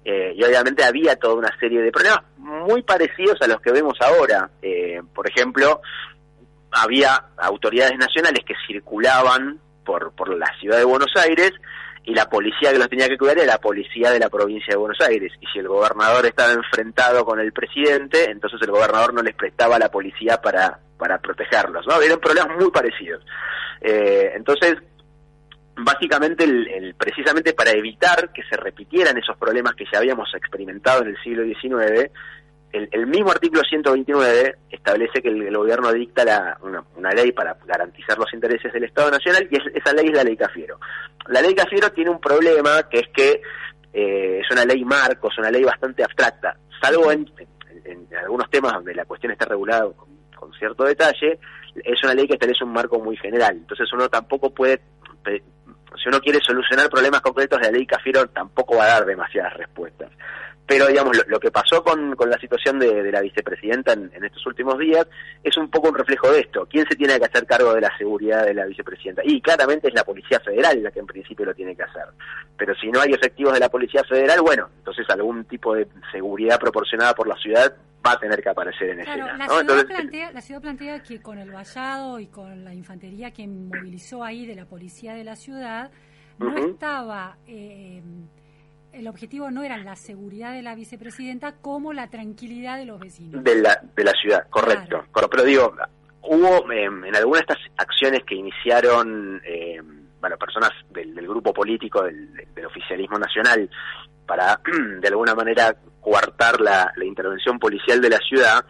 Eh, 0.05 0.33
y 0.37 0.43
obviamente 0.43 0.85
había 0.85 1.17
toda 1.17 1.35
una 1.35 1.55
serie 1.59 1.83
de 1.83 1.93
problemas 1.93 2.23
muy 2.39 2.83
parecidos 2.83 3.41
a 3.43 3.47
los 3.47 3.61
que 3.61 3.73
vemos 3.73 3.99
ahora. 4.01 4.51
Eh, 4.63 5.01
por 5.15 5.29
ejemplo, 5.29 5.81
había 6.71 7.25
autoridades 7.37 7.99
nacionales 7.99 8.45
que 8.45 8.55
circulaban 8.67 9.61
por, 9.85 10.13
por 10.13 10.35
la 10.35 10.51
ciudad 10.61 10.79
de 10.79 10.85
Buenos 10.85 11.13
Aires 11.17 11.53
y 12.05 12.15
la 12.15 12.29
policía 12.31 12.73
que 12.73 12.79
los 12.79 12.89
tenía 12.89 13.09
que 13.09 13.19
cuidar 13.19 13.37
era 13.37 13.47
la 13.47 13.59
policía 13.59 14.11
de 14.11 14.19
la 14.19 14.31
provincia 14.31 14.73
de 14.73 14.77
Buenos 14.77 15.01
Aires. 15.01 15.33
Y 15.41 15.47
si 15.53 15.59
el 15.59 15.69
gobernador 15.69 16.25
estaba 16.25 16.53
enfrentado 16.53 17.25
con 17.25 17.39
el 17.39 17.53
presidente, 17.53 18.31
entonces 18.31 18.61
el 18.63 18.71
gobernador 18.71 19.13
no 19.13 19.23
les 19.23 19.35
prestaba 19.35 19.79
la 19.79 19.91
policía 19.91 20.41
para, 20.41 20.81
para 20.99 21.19
protegerlos. 21.19 21.87
¿no? 21.87 22.01
Eran 22.03 22.21
problemas 22.21 22.57
muy 22.59 22.71
parecidos. 22.71 23.25
Eh, 23.81 24.33
entonces, 24.35 24.75
básicamente, 25.77 26.45
el, 26.45 26.95
precisamente 26.99 27.55
para 27.55 27.71
evitar 27.71 28.33
que 28.33 28.43
se 28.43 28.57
repitieran 28.57 29.17
esos 29.17 29.37
problemas 29.37 29.75
que 29.75 29.85
ya 29.91 29.99
habíamos 29.99 30.35
experimentado 30.35 31.03
en 31.03 31.09
el 31.09 31.23
siglo 31.23 31.45
XIX, 31.45 32.11
el, 32.73 33.07
mismo 33.07 33.31
artículo 33.31 33.63
129 33.63 34.57
establece 34.71 35.23
que 35.23 35.29
el, 35.29 35.57
gobierno 35.57 35.91
dicta 35.93 36.25
la, 36.25 36.59
una, 36.97 37.11
ley 37.13 37.33
para 37.33 37.57
garantizar 37.67 38.19
los 38.19 38.33
intereses 38.35 38.73
del 38.73 38.85
Estado 38.85 39.11
Nacional 39.11 39.49
y 39.51 39.57
esa 39.57 39.93
ley 39.95 40.09
es 40.09 40.13
la 40.13 40.25
ley 40.25 40.37
Cafiero. 40.37 40.79
La 41.29 41.41
ley 41.41 41.55
Cafiero 41.55 41.91
tiene 41.93 42.11
un 42.11 42.21
problema 42.21 42.83
que 42.91 42.99
es 42.99 43.09
que 43.09 43.41
eh, 43.93 44.41
es 44.43 44.51
una 44.51 44.67
ley 44.67 44.85
marco, 44.85 45.29
es 45.31 45.39
una 45.39 45.51
ley 45.51 45.65
bastante 45.65 46.05
abstracta, 46.05 46.59
salvo 46.81 47.11
en, 47.11 47.27
algunos 48.21 48.51
temas 48.51 48.75
donde 48.75 48.95
la 48.95 49.07
cuestión 49.07 49.33
está 49.33 49.47
regulada 49.47 49.89
cierto 50.59 50.85
detalle, 50.85 51.39
es 51.75 52.05
una 52.05 52.15
ley 52.15 52.27
que 52.27 52.35
establece 52.35 52.65
un 52.65 52.73
marco 52.73 52.99
muy 52.99 53.17
general. 53.17 53.57
Entonces 53.57 53.93
uno 53.93 54.09
tampoco 54.09 54.51
puede, 54.51 54.81
si 55.25 56.09
uno 56.09 56.21
quiere 56.21 56.41
solucionar 56.41 56.89
problemas 56.89 57.21
concretos 57.21 57.61
de 57.61 57.67
la 57.67 57.73
ley 57.73 57.87
Cafiero, 57.87 58.27
tampoco 58.29 58.77
va 58.77 58.85
a 58.85 58.89
dar 58.89 59.07
demasiadas 59.07 59.55
respuestas. 59.55 60.11
Pero, 60.69 60.87
digamos, 60.87 61.17
lo, 61.27 61.41
que 61.41 61.51
pasó 61.51 61.83
con, 61.83 62.15
con, 62.15 62.29
la 62.29 62.39
situación 62.39 62.79
de, 62.79 63.11
la 63.11 63.23
vicepresidenta 63.23 63.95
en, 63.95 64.23
estos 64.23 64.45
últimos 64.47 64.79
días 64.79 65.07
es 65.43 65.57
un 65.57 65.71
poco 65.71 65.89
un 65.89 65.95
reflejo 65.95 66.31
de 66.31 66.41
esto. 66.41 66.69
¿Quién 66.71 66.87
se 66.87 66.95
tiene 66.95 67.19
que 67.19 67.25
hacer 67.25 67.47
cargo 67.47 67.73
de 67.73 67.81
la 67.81 67.97
seguridad 67.97 68.45
de 68.45 68.53
la 68.53 68.67
vicepresidenta? 68.67 69.23
Y 69.25 69.41
claramente 69.41 69.89
es 69.89 69.95
la 69.95 70.05
Policía 70.05 70.39
Federal 70.41 70.83
la 70.83 70.91
que 70.91 71.01
en 71.01 71.07
principio 71.07 71.47
lo 71.47 71.55
tiene 71.55 71.75
que 71.75 71.85
hacer. 71.85 72.05
Pero 72.59 72.75
si 72.75 72.91
no 72.91 73.01
hay 73.01 73.13
efectivos 73.13 73.55
de 73.55 73.61
la 73.61 73.71
Policía 73.71 74.05
Federal, 74.05 74.43
bueno, 74.43 74.69
entonces 74.77 75.09
algún 75.09 75.47
tipo 75.47 75.75
de 75.75 75.89
seguridad 76.13 76.61
proporcionada 76.61 77.15
por 77.15 77.29
la 77.29 77.37
ciudad 77.37 77.75
va 78.07 78.13
a 78.13 78.19
tener 78.19 78.43
que 78.43 78.51
aparecer 78.51 78.91
en 78.91 79.05
claro, 79.05 79.25
escena. 79.25 79.47
La, 79.47 79.49
ciudad 79.49 79.87
plantea, 79.87 80.33
la 80.33 80.41
ciudad 80.43 80.61
plantea 80.61 81.03
que 81.03 81.23
con 81.23 81.39
el 81.39 81.51
vallado 81.51 82.21
y 82.21 82.27
con 82.27 82.63
la 82.63 82.75
infantería 82.75 83.31
que 83.31 83.47
movilizó 83.47 84.23
ahí 84.23 84.45
de 84.45 84.55
la 84.55 84.67
policía 84.67 85.15
de 85.15 85.25
la 85.25 85.35
ciudad, 85.35 85.91
no 86.39 86.55
estaba... 86.59 87.39
Eh, 87.47 88.03
el 88.93 89.09
objetivo 89.09 89.51
no 89.51 89.63
era 89.63 89.77
la 89.77 89.97
seguridad 89.97 90.53
de 90.53 90.63
la 90.63 90.75
vicepresidenta 90.75 91.53
como 91.53 91.93
la 91.93 92.09
tranquilidad 92.09 92.79
de 92.79 92.87
los 92.87 93.01
vecinos. 93.01 93.45
De 93.45 93.57
la, 93.57 93.81
de 93.95 94.05
la 94.05 94.13
ciudad, 94.13 94.49
correcto. 94.49 95.05
Pero 95.31 95.45
digo, 95.45 95.75
hubo 96.23 96.73
em, 96.73 97.05
en 97.05 97.17
algunas 97.17 97.47
de 97.47 97.55
estas 97.55 97.73
acciones 97.77 98.25
que 98.25 98.35
iniciaron 98.35 99.41
eh, 99.45 99.81
bueno, 100.21 100.37
personas 100.37 100.71
del, 100.91 101.15
grupo 101.27 101.53
político 101.53 102.03
del, 102.03 102.67
oficialismo 102.67 103.19
nacional 103.19 103.69
para 104.27 104.61
de 105.01 105.09
alguna 105.09 105.35
manera 105.35 105.77
coartar 106.01 106.61
la, 106.61 106.93
intervención 107.03 107.59
policial 107.59 108.01
de 108.01 108.11
la 108.11 108.19
ciudad, 108.19 108.65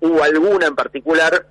hubo 0.00 0.22
alguna 0.22 0.66
en 0.66 0.74
particular 0.74 1.46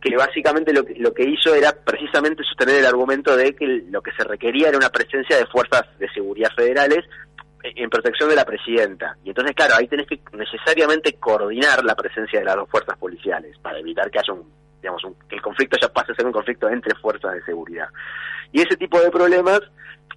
que 0.00 0.16
básicamente 0.16 0.72
lo, 0.72 0.84
lo 0.98 1.14
que 1.14 1.24
hizo 1.24 1.54
era 1.54 1.72
precisamente 1.72 2.42
sostener 2.44 2.80
el 2.80 2.86
argumento 2.86 3.36
de 3.36 3.54
que 3.54 3.66
lo 3.90 4.02
que 4.02 4.12
se 4.12 4.24
requería 4.24 4.68
era 4.68 4.76
una 4.76 4.90
presencia 4.90 5.38
de 5.38 5.46
fuerzas 5.46 5.82
de 5.98 6.10
seguridad 6.10 6.50
federales 6.54 7.04
en 7.64 7.88
protección 7.88 8.28
de 8.28 8.36
la 8.36 8.44
presidenta. 8.44 9.16
Y 9.24 9.30
entonces, 9.30 9.54
claro, 9.56 9.74
ahí 9.76 9.88
tenés 9.88 10.06
que 10.06 10.20
necesariamente 10.32 11.14
coordinar 11.14 11.82
la 11.82 11.94
presencia 11.94 12.38
de 12.38 12.44
las 12.44 12.56
dos 12.56 12.68
fuerzas 12.68 12.96
policiales 12.98 13.56
para 13.58 13.78
evitar 13.78 14.10
que 14.10 14.18
haya 14.18 14.32
un, 14.34 14.50
digamos, 14.82 15.02
que 15.28 15.36
el 15.36 15.42
conflicto 15.42 15.78
ya 15.80 15.88
pase 15.88 16.12
a 16.12 16.14
ser 16.14 16.26
un 16.26 16.32
conflicto 16.32 16.68
entre 16.68 16.94
fuerzas 16.96 17.32
de 17.32 17.42
seguridad. 17.44 17.88
Y 18.52 18.60
ese 18.60 18.76
tipo 18.76 19.00
de 19.00 19.10
problemas 19.10 19.60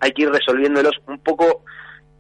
hay 0.02 0.12
que 0.12 0.24
ir 0.24 0.30
resolviéndolos 0.30 0.98
un 1.08 1.20
poco 1.20 1.64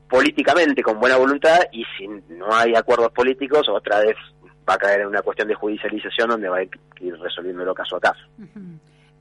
políticamente, 0.09 0.81
con 0.81 0.99
buena 0.99 1.17
voluntad, 1.17 1.59
y 1.73 1.83
si 1.97 2.07
no 2.07 2.53
hay 2.53 2.73
acuerdos 2.75 3.11
políticos, 3.11 3.67
otra 3.67 3.99
vez 3.99 4.15
va 4.67 4.75
a 4.75 4.77
caer 4.77 5.01
en 5.01 5.07
una 5.07 5.21
cuestión 5.21 5.49
de 5.49 5.55
judicialización 5.55 6.29
donde 6.29 6.47
va 6.47 6.57
a 6.57 6.63
ir 6.63 7.17
resolviéndolo 7.19 7.73
caso 7.73 7.97
a 7.97 7.99
caso. 7.99 8.25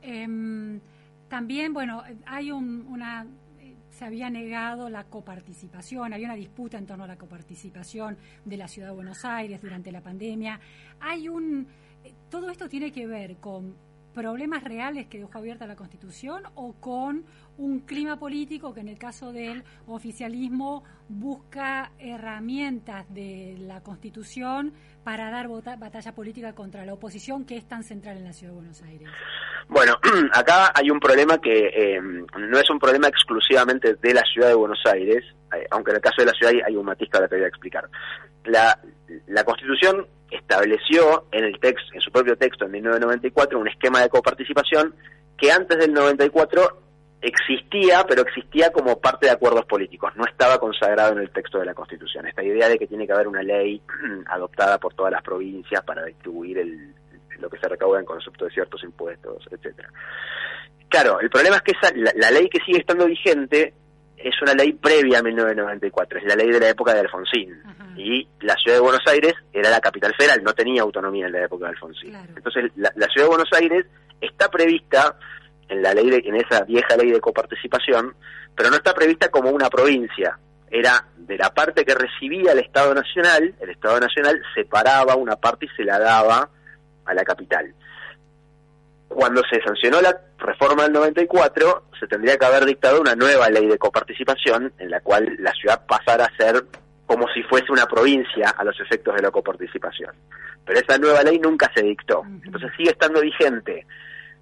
Em, 0.02 0.80
también, 1.28 1.75
bueno, 1.75 2.04
hay 2.26 2.52
una 2.52 3.26
se 3.96 4.04
había 4.04 4.28
negado 4.28 4.90
la 4.90 5.04
coparticipación, 5.04 6.12
había 6.12 6.26
una 6.26 6.36
disputa 6.36 6.76
en 6.76 6.84
torno 6.84 7.04
a 7.04 7.06
la 7.06 7.16
coparticipación 7.16 8.18
de 8.44 8.56
la 8.58 8.68
Ciudad 8.68 8.88
de 8.88 8.94
Buenos 8.94 9.24
Aires 9.24 9.62
durante 9.62 9.90
la 9.90 10.02
pandemia. 10.02 10.60
Hay 11.00 11.28
un 11.30 11.66
eh, 12.04 12.12
todo 12.28 12.50
esto 12.50 12.68
tiene 12.68 12.92
que 12.92 13.06
ver 13.06 13.36
con 13.38 13.74
problemas 14.16 14.64
reales 14.64 15.08
que 15.08 15.18
dejó 15.18 15.38
abierta 15.38 15.66
la 15.66 15.76
Constitución 15.76 16.42
o 16.54 16.73
con 16.80 17.26
un 17.58 17.80
clima 17.80 18.18
político 18.18 18.73
que 18.73 18.80
en 18.80 18.88
el 18.88 18.99
caso 18.99 19.30
del 19.30 19.62
oficialismo 19.87 20.85
busca 21.06 21.92
herramientas 21.99 23.04
de 23.11 23.56
la 23.61 23.82
Constitución 23.82 24.73
para 25.04 25.30
dar 25.30 25.49
batalla 25.49 26.14
política 26.14 26.54
contra 26.54 26.87
la 26.87 26.94
oposición 26.94 27.44
que 27.44 27.58
es 27.58 27.68
tan 27.68 27.85
central 27.85 28.16
en 28.16 28.25
la 28.25 28.32
Ciudad 28.32 28.54
de 28.54 28.56
Buenos 28.56 28.82
Aires? 28.82 29.06
Bueno, 29.68 29.99
acá 30.32 30.73
hay 30.75 30.90
un 30.90 30.99
problema 30.99 31.38
que 31.38 31.66
eh, 31.66 32.00
no 32.00 32.58
es 32.58 32.70
un 32.70 32.78
problema 32.78 33.08
exclusivamente 33.08 33.96
de 33.96 34.14
la 34.14 34.23
Ciudad 34.23 34.49
de 34.49 34.54
Buenos 34.54 34.80
Aires, 34.87 35.23
eh, 35.54 35.66
aunque 35.73 35.90
en 35.90 35.96
el 35.96 36.02
caso 36.02 36.23
de 36.23 36.26
la 36.26 36.32
ciudad 36.32 36.54
hay, 36.66 36.75
un 36.75 36.87
matiz 36.87 37.11
que 37.11 37.18
ahora 37.18 37.28
te 37.28 37.37
voy 37.37 37.44
a 37.44 37.49
explicar. 37.49 37.87
La, 38.44 38.80
la 39.26 39.44
Constitución 39.44 40.06
estableció 40.30 41.26
en 41.33 41.45
el 41.45 41.59
texto, 41.61 41.92
en 41.92 42.00
su 42.00 42.11
propio 42.11 42.37
texto 42.37 42.64
en 42.64 42.73
1994 42.73 43.59
un 43.59 43.68
esquema 43.68 44.00
de 44.00 44.09
coparticipación 44.09 44.95
que 45.37 45.52
antes 45.52 45.78
del 45.78 45.92
94 45.92 46.83
existía, 47.21 48.04
pero 48.09 48.23
existía 48.23 48.71
como 48.71 49.00
parte 49.00 49.26
de 49.26 49.33
acuerdos 49.33 49.64
políticos, 49.66 50.12
no 50.16 50.25
estaba 50.25 50.59
consagrado 50.59 51.12
en 51.12 51.18
el 51.18 51.30
texto 51.30 51.59
de 51.59 51.66
la 51.66 51.75
Constitución. 51.75 52.26
Esta 52.26 52.42
idea 52.42 52.68
de 52.68 52.78
que 52.78 52.87
tiene 52.87 53.06
que 53.06 53.12
haber 53.12 53.28
una 53.28 53.42
ley 53.42 53.80
adoptada 54.26 54.78
por 54.78 54.95
todas 54.95 55.12
las 55.12 55.23
provincias 55.23 55.83
para 55.85 56.04
distribuir 56.04 56.59
el, 56.59 56.95
lo 57.38 57.50
que 57.50 57.59
se 57.59 57.68
recauda 57.68 58.00
en 58.00 58.06
concepto 58.06 58.45
de 58.45 58.50
ciertos 58.50 58.83
impuestos, 58.85 59.45
etcétera. 59.50 59.90
Claro, 60.88 61.21
el 61.21 61.30
problema 61.30 61.56
es 61.56 61.62
que 61.62 61.73
esa, 61.73 61.92
la, 61.95 62.30
ley 62.30 62.49
que 62.49 62.61
sigue 62.64 62.78
estando 62.78 63.06
vigente 63.06 63.75
es 64.16 64.35
una 64.42 64.54
ley 64.54 64.73
previa 64.73 65.18
a 65.18 65.23
1994, 65.23 66.18
es 66.18 66.25
la 66.25 66.37
ley 66.37 66.50
de 66.50 66.61
la 66.61 66.68
época 66.68 66.94
de 66.94 67.00
Alfonsín. 67.00 67.62
Y 67.96 68.28
la 68.40 68.54
ciudad 68.54 68.76
de 68.76 68.82
Buenos 68.82 69.06
Aires 69.06 69.35
era 69.52 69.70
la 69.70 69.80
capital 69.80 70.14
federal, 70.14 70.42
no 70.42 70.52
tenía 70.52 70.82
autonomía 70.82 71.26
en 71.26 71.32
la 71.32 71.44
época 71.44 71.66
de 71.66 71.70
Alfonsín. 71.73 72.14
Entonces, 72.14 72.70
la, 72.76 72.92
la 72.96 73.06
ciudad 73.08 73.26
de 73.26 73.30
Buenos 73.30 73.49
Aires 73.52 73.87
está 74.20 74.49
prevista 74.50 75.16
en 75.68 75.82
la 75.82 75.94
ley 75.94 76.11
de, 76.11 76.23
en 76.25 76.37
esa 76.37 76.64
vieja 76.64 76.96
ley 76.96 77.11
de 77.11 77.20
coparticipación, 77.20 78.14
pero 78.54 78.70
no 78.70 78.76
está 78.76 78.94
prevista 78.94 79.30
como 79.30 79.50
una 79.50 79.68
provincia. 79.68 80.38
Era 80.70 81.06
de 81.16 81.37
la 81.37 81.50
parte 81.50 81.85
que 81.85 81.94
recibía 81.94 82.52
el 82.52 82.58
Estado 82.58 82.94
Nacional, 82.94 83.54
el 83.61 83.70
Estado 83.70 84.00
Nacional 84.00 84.40
separaba 84.54 85.14
una 85.14 85.37
parte 85.37 85.66
y 85.66 85.76
se 85.76 85.85
la 85.85 85.99
daba 85.99 86.49
a 87.04 87.14
la 87.14 87.25
capital. 87.25 87.73
Cuando 89.08 89.42
se 89.48 89.62
sancionó 89.62 90.00
la 90.00 90.18
reforma 90.38 90.84
del 90.84 90.92
94, 90.92 91.84
se 91.98 92.06
tendría 92.06 92.36
que 92.36 92.44
haber 92.44 92.64
dictado 92.64 93.00
una 93.00 93.14
nueva 93.14 93.48
ley 93.48 93.66
de 93.66 93.78
coparticipación 93.78 94.72
en 94.78 94.90
la 94.90 95.00
cual 95.00 95.36
la 95.38 95.52
ciudad 95.52 95.86
pasara 95.86 96.26
a 96.26 96.36
ser 96.36 96.64
como 97.06 97.26
si 97.32 97.42
fuese 97.44 97.70
una 97.70 97.86
provincia 97.86 98.50
a 98.50 98.64
los 98.64 98.78
efectos 98.80 99.14
de 99.14 99.22
la 99.22 99.30
coparticipación. 99.30 100.12
Pero 100.64 100.80
esa 100.80 100.98
nueva 100.98 101.22
ley 101.22 101.38
nunca 101.38 101.70
se 101.75 101.82
dictó. 101.82 102.25
Entonces 102.44 102.70
sigue 102.76 102.90
estando 102.90 103.20
vigente 103.20 103.86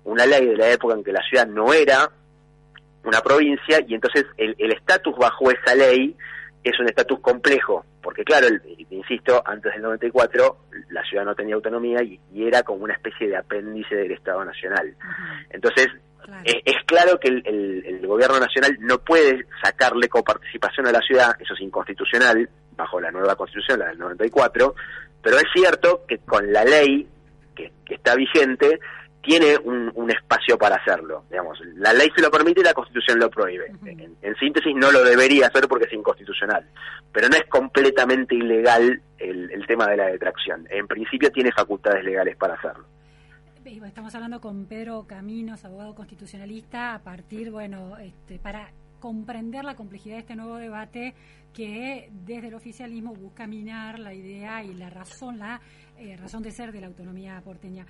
una 0.04 0.24
ley 0.26 0.46
de 0.46 0.56
la 0.56 0.70
época 0.70 0.94
en 0.94 1.04
que 1.04 1.12
la 1.12 1.22
ciudad 1.28 1.46
no 1.46 1.72
era 1.72 2.10
una 3.04 3.20
provincia 3.20 3.84
y 3.86 3.94
entonces 3.94 4.24
el 4.38 4.72
estatus 4.72 5.14
bajo 5.16 5.50
esa 5.50 5.74
ley 5.74 6.16
es 6.64 6.80
un 6.80 6.88
estatus 6.88 7.20
complejo, 7.20 7.84
porque 8.04 8.22
claro, 8.22 8.46
insisto, 8.90 9.42
antes 9.46 9.72
del 9.72 9.82
94 9.82 10.58
la 10.90 11.02
ciudad 11.04 11.24
no 11.24 11.34
tenía 11.34 11.54
autonomía 11.54 12.02
y, 12.02 12.20
era 12.34 12.62
como 12.62 12.84
una 12.84 12.92
especie 12.92 13.26
de 13.26 13.36
apéndice 13.36 13.96
del 13.96 14.12
Estado 14.12 14.44
Nacional. 14.44 14.94
Entonces, 15.48 15.88
e, 16.44 16.62
Es, 16.64 16.84
claro 16.86 17.18
que 17.18 17.28
el, 17.28 18.06
gobierno 18.06 18.38
nacional 18.38 18.76
no 18.80 18.98
puede 18.98 19.46
sacarle 19.62 20.08
coparticipación 20.08 20.86
a 20.86 20.92
la 20.92 21.00
ciudad, 21.00 21.34
eso 21.40 21.54
es 21.54 21.60
inconstitucional, 21.60 22.48
bajo 22.76 23.00
la 23.00 23.10
nueva 23.10 23.34
constitución, 23.34 23.80
la 23.80 23.86
del 23.86 23.98
94, 23.98 24.74
pero 25.22 25.38
es 25.38 25.46
cierto 25.54 26.04
que 26.06 26.18
con 26.18 26.52
la 26.52 26.64
ley 26.64 27.08
que 27.56 27.72
está 27.88 28.14
vigente, 28.14 28.78
tiene 29.24 29.56
un, 29.56 30.10
espacio 30.10 30.58
para 30.58 30.76
hacerlo. 30.76 31.24
Digamos, 31.30 31.58
la 31.76 31.92
ley 31.92 32.10
se 32.14 32.22
lo 32.22 32.30
permite 32.30 32.60
y 32.60 32.64
la 32.64 32.74
Constitución 32.74 33.18
lo 33.18 33.30
prohíbe. 33.30 33.72
en, 33.86 34.36
síntesis, 34.36 34.74
no 34.76 34.92
lo 34.92 35.02
debería 35.02 35.46
hacer 35.46 35.66
porque 35.66 35.86
es 35.86 35.92
inconstitucional. 35.92 36.64
Pero 37.10 37.28
no 37.28 37.36
es 37.36 37.44
completamente 37.48 38.34
ilegal 38.34 39.00
el, 39.18 39.66
tema 39.66 39.88
de 39.88 39.96
la 39.96 40.06
detracción. 40.06 40.66
En 40.70 40.86
principio, 40.86 41.32
tiene 41.32 41.50
facultades 41.52 42.04
legales 42.04 42.36
para 42.36 42.54
hacerlo. 42.54 42.84
Estamos 43.64 44.14
hablando 44.14 44.40
con 44.40 44.66
Pedro 44.66 45.06
Caminos, 45.06 45.64
abogado 45.64 45.94
constitucionalista, 45.94 46.94
a 46.94 46.98
partir, 46.98 47.50
bueno, 47.50 47.96
este, 47.96 48.38
para 48.38 48.70
comprender 49.00 49.64
la 49.64 49.74
complejidad 49.74 50.16
de 50.16 50.20
este 50.20 50.36
nuevo 50.36 50.56
debate 50.56 51.14
que 51.54 52.10
desde 52.12 52.48
el 52.48 52.54
oficialismo 52.54 53.14
busca 53.14 53.46
minar 53.46 53.98
la 53.98 54.12
idea 54.12 54.62
y 54.62 54.74
la 54.74 54.90
razón, 54.90 55.38
la 55.38 55.60
eh, 55.98 56.16
razón 56.16 56.42
de 56.42 56.50
ser 56.50 56.72
de 56.72 56.80
la 56.80 56.88
autonomía 56.88 57.40
porteña. 57.42 57.86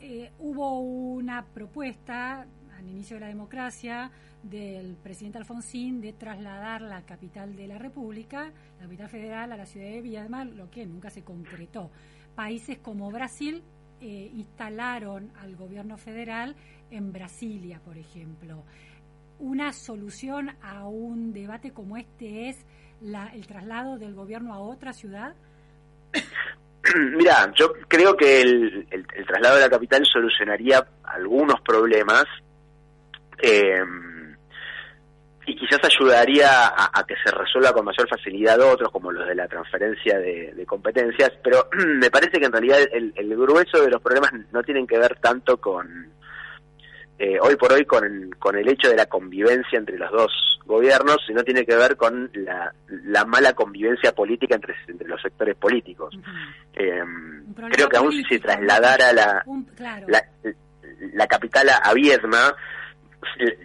Eh, 0.00 0.30
hubo 0.38 0.78
una 0.80 1.44
propuesta 1.44 2.46
al 2.76 2.88
inicio 2.88 3.16
de 3.16 3.20
la 3.20 3.26
democracia 3.26 4.12
del 4.44 4.94
presidente 4.94 5.38
Alfonsín 5.38 6.00
de 6.00 6.12
trasladar 6.12 6.82
la 6.82 7.02
capital 7.02 7.56
de 7.56 7.66
la 7.66 7.78
República, 7.78 8.52
la 8.76 8.84
capital 8.84 9.08
federal, 9.08 9.52
a 9.52 9.56
la 9.56 9.66
ciudad 9.66 9.88
de 9.88 10.00
Viedma, 10.00 10.44
lo 10.44 10.70
que 10.70 10.86
nunca 10.86 11.10
se 11.10 11.24
concretó. 11.24 11.90
Países 12.36 12.78
como 12.78 13.10
Brasil 13.10 13.64
eh, 14.00 14.30
instalaron 14.36 15.32
al 15.40 15.56
gobierno 15.56 15.96
federal 15.96 16.54
en 16.92 17.12
Brasilia, 17.12 17.80
por 17.80 17.98
ejemplo. 17.98 18.62
Una 19.40 19.72
solución 19.72 20.50
a 20.62 20.86
un 20.86 21.32
debate 21.32 21.72
como 21.72 21.96
este 21.96 22.48
es 22.48 22.64
la, 23.00 23.26
el 23.34 23.48
traslado 23.48 23.98
del 23.98 24.14
gobierno 24.14 24.54
a 24.54 24.60
otra 24.60 24.92
ciudad. 24.92 25.34
Mira, 27.16 27.52
yo 27.54 27.72
creo 27.86 28.16
que 28.16 28.40
el, 28.40 28.86
traslado 29.26 29.56
de 29.56 29.62
la 29.62 29.70
capital 29.70 30.04
solucionaría 30.06 30.84
algunos 31.04 31.60
problemas 31.60 32.24
eh, 33.42 33.82
y 35.46 35.56
quizás 35.56 35.80
ayudaría 35.82 36.48
a, 36.76 37.04
que 37.06 37.14
se 37.24 37.30
resuelva 37.30 37.72
con 37.72 37.84
mayor 37.84 38.08
facilidad 38.08 38.60
otros, 38.60 38.90
como 38.92 39.10
los 39.10 39.26
de 39.26 39.34
la 39.34 39.48
transferencia 39.48 40.18
de, 40.18 40.64
competencias, 40.66 41.32
pero 41.42 41.68
me 41.86 42.10
parece 42.10 42.38
que 42.38 42.46
en 42.46 42.52
realidad 42.52 42.78
el, 42.92 43.36
grueso 43.36 43.82
de 43.82 43.90
los 43.90 44.02
problemas 44.02 44.32
no 44.52 44.62
tienen 44.62 44.86
que 44.86 44.98
ver 44.98 45.18
tanto 45.20 45.58
con, 45.58 46.12
eh, 47.18 47.38
hoy 47.40 47.56
por 47.56 47.72
hoy, 47.72 47.84
con 47.84 48.56
el 48.56 48.68
hecho 48.68 48.90
de 48.90 48.96
la 48.96 49.06
convivencia 49.06 49.78
entre 49.78 49.96
los 49.96 50.10
dos 50.10 50.57
gobiernos, 50.68 51.16
sino 51.26 51.42
tiene 51.42 51.64
que 51.64 51.74
ver 51.74 51.96
con 51.96 52.30
la, 52.34 52.72
la 52.86 53.24
mala 53.24 53.54
convivencia 53.54 54.12
política 54.12 54.54
entre, 54.54 54.74
entre 54.86 55.08
los 55.08 55.20
sectores 55.20 55.56
políticos. 55.56 56.16
Eh, 56.74 57.02
creo 57.72 57.88
que 57.88 57.96
aún 57.96 58.12
si 58.12 58.22
se 58.24 58.38
trasladara 58.38 59.12
la, 59.12 59.44
la, 60.06 60.24
la, 61.14 61.26
capital 61.26 61.68
a 61.82 61.92
Viedma, 61.94 62.54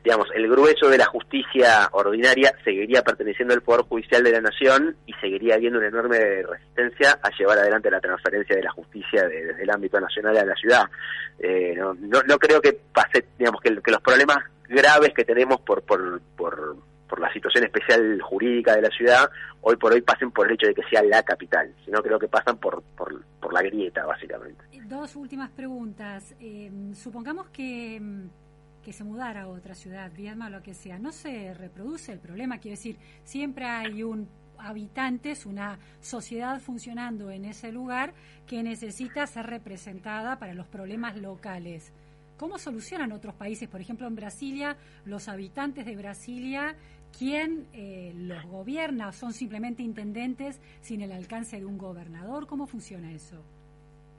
digamos, 0.04 0.28
el 0.34 0.50
grueso 0.50 0.90
de 0.90 0.98
la 0.98 1.06
justicia 1.06 1.90
ordinaria 1.92 2.54
seguiría 2.64 3.04
perteneciendo 3.04 3.54
al 3.54 3.62
Poder 3.62 3.86
Judicial 3.86 4.24
de 4.24 4.32
la 4.32 4.42
Nación 4.42 4.96
y 5.06 5.14
seguiría 5.14 5.56
habiendo 5.56 5.80
una 5.80 5.90
enorme 5.90 6.18
resistencia 6.44 7.20
a 7.22 7.30
llevar 7.38 7.60
adelante 7.60 7.92
la 7.92 8.00
transferencia 8.00 8.56
de 8.56 8.64
la 8.64 8.72
justicia 8.72 9.28
desde 9.28 9.62
el 9.62 9.70
ámbito 9.70 10.00
nacional 10.00 10.38
a 10.38 10.46
la 10.46 10.56
ciudad. 10.56 10.86
Eh, 11.40 11.76
no, 11.76 12.22
no, 12.24 12.38
creo 12.38 12.62
que 12.62 12.74
pase, 12.94 13.26
digamos, 13.38 13.62
que, 13.62 13.72
los 13.72 14.02
problemas 14.02 14.38
graves 14.68 15.14
que 15.14 15.26
tenemos 15.26 15.62
por, 15.62 15.84
por, 15.84 16.22
por, 16.36 16.76
por 17.14 17.22
la 17.22 17.32
situación 17.32 17.64
especial 17.64 18.20
jurídica 18.24 18.76
de 18.76 18.82
la 18.82 18.90
ciudad 18.90 19.30
hoy 19.62 19.76
por 19.76 19.94
hoy 19.94 20.02
pasen 20.02 20.32
por 20.32 20.48
el 20.48 20.56
hecho 20.56 20.66
de 20.66 20.74
que 20.74 20.82
sea 20.90 21.04
la 21.04 21.22
capital, 21.22 21.72
sino 21.86 22.02
creo 22.02 22.18
que 22.18 22.28
pasan 22.28 22.58
por, 22.58 22.82
por, 22.98 23.14
la 23.54 23.62
grieta, 23.62 24.04
básicamente. 24.04 24.64
Dos 24.86 25.16
últimas 25.16 25.52
preguntas. 25.52 26.34
Eh, 26.40 26.72
supongamos 26.96 27.50
que 27.50 28.02
que 28.84 28.92
se 28.92 29.04
mudara 29.04 29.44
a 29.44 29.48
otra 29.48 29.76
ciudad, 29.76 30.12
Viedma 30.12 30.48
o 30.48 30.50
lo 30.50 30.64
que 30.64 30.74
sea, 30.74 30.98
no 30.98 31.12
se 31.12 31.54
reproduce 31.54 32.12
el 32.12 32.20
problema. 32.20 32.58
Quiero 32.58 32.78
decir, 32.78 32.98
siempre 33.24 33.66
hay 33.66 34.02
un 34.02 34.28
habitantes, 34.58 35.46
una 35.46 35.78
sociedad 36.02 36.60
funcionando 36.60 37.30
en 37.30 37.46
ese 37.46 37.72
lugar 37.72 38.16
que 38.48 38.64
necesita 38.64 39.28
ser 39.28 39.46
representada 39.46 40.40
para 40.40 40.56
los 40.56 40.66
problemas 40.66 41.16
locales. 41.16 41.94
¿Cómo 42.38 42.58
solucionan 42.58 43.12
otros 43.12 43.36
países? 43.36 43.70
Por 43.70 43.80
ejemplo, 43.80 44.08
en 44.08 44.16
Brasilia, 44.16 44.76
los 45.06 45.30
habitantes 45.30 45.86
de 45.86 45.96
Brasilia, 45.96 46.76
¿quién 47.18 47.68
eh, 47.74 48.14
los 48.16 48.44
gobierna? 48.46 49.12
¿Son 49.12 49.34
simplemente 49.34 49.84
intendentes 49.84 50.60
sin 50.82 51.02
el 51.02 51.12
alcance 51.12 51.60
de 51.60 51.66
un 51.66 51.78
gobernador? 51.78 52.48
¿Cómo 52.48 52.68
funciona 52.68 53.12
eso? 53.12 53.44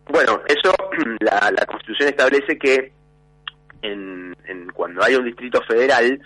Bueno, 0.08 0.40
eso 0.46 0.74
la, 1.20 1.52
la 1.56 1.66
Constitución 1.66 2.08
establece 2.08 2.58
que 2.58 2.92
en, 3.84 4.34
cuando 4.74 5.04
hay 5.04 5.14
un 5.14 5.24
distrito 5.24 5.62
federal, 5.62 6.20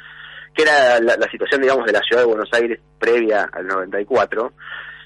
que 0.55 0.63
era 0.63 1.01
la, 1.01 1.31
situación, 1.31 1.61
digamos, 1.61 1.87
de 1.87 1.93
la 1.93 2.01
ciudad 2.01 2.23
de 2.23 2.29
Buenos 2.29 2.49
Aires 2.53 2.81
previa 2.99 3.49
al 3.53 3.67
94, 3.67 4.53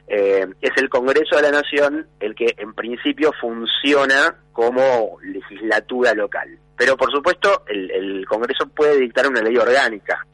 eh, 0.09 0.47
es 0.61 0.71
el 0.77 0.89
Congreso 0.89 1.37
de 1.37 1.43
la 1.43 1.51
Nación 1.51 2.07
el 2.21 2.35
que 2.35 2.55
en 2.59 2.75
principio 2.75 3.33
funciona 3.41 4.37
como 4.53 5.19
legislatura 5.23 6.15
local. 6.15 6.59
Pero 6.77 6.97
por 6.97 7.11
supuesto 7.11 7.65
el, 7.69 8.25
Congreso 8.27 8.69
puede 8.69 8.99
dictar 8.99 9.27
una 9.27 9.43
ley 9.43 9.57
orgánica 9.57 10.27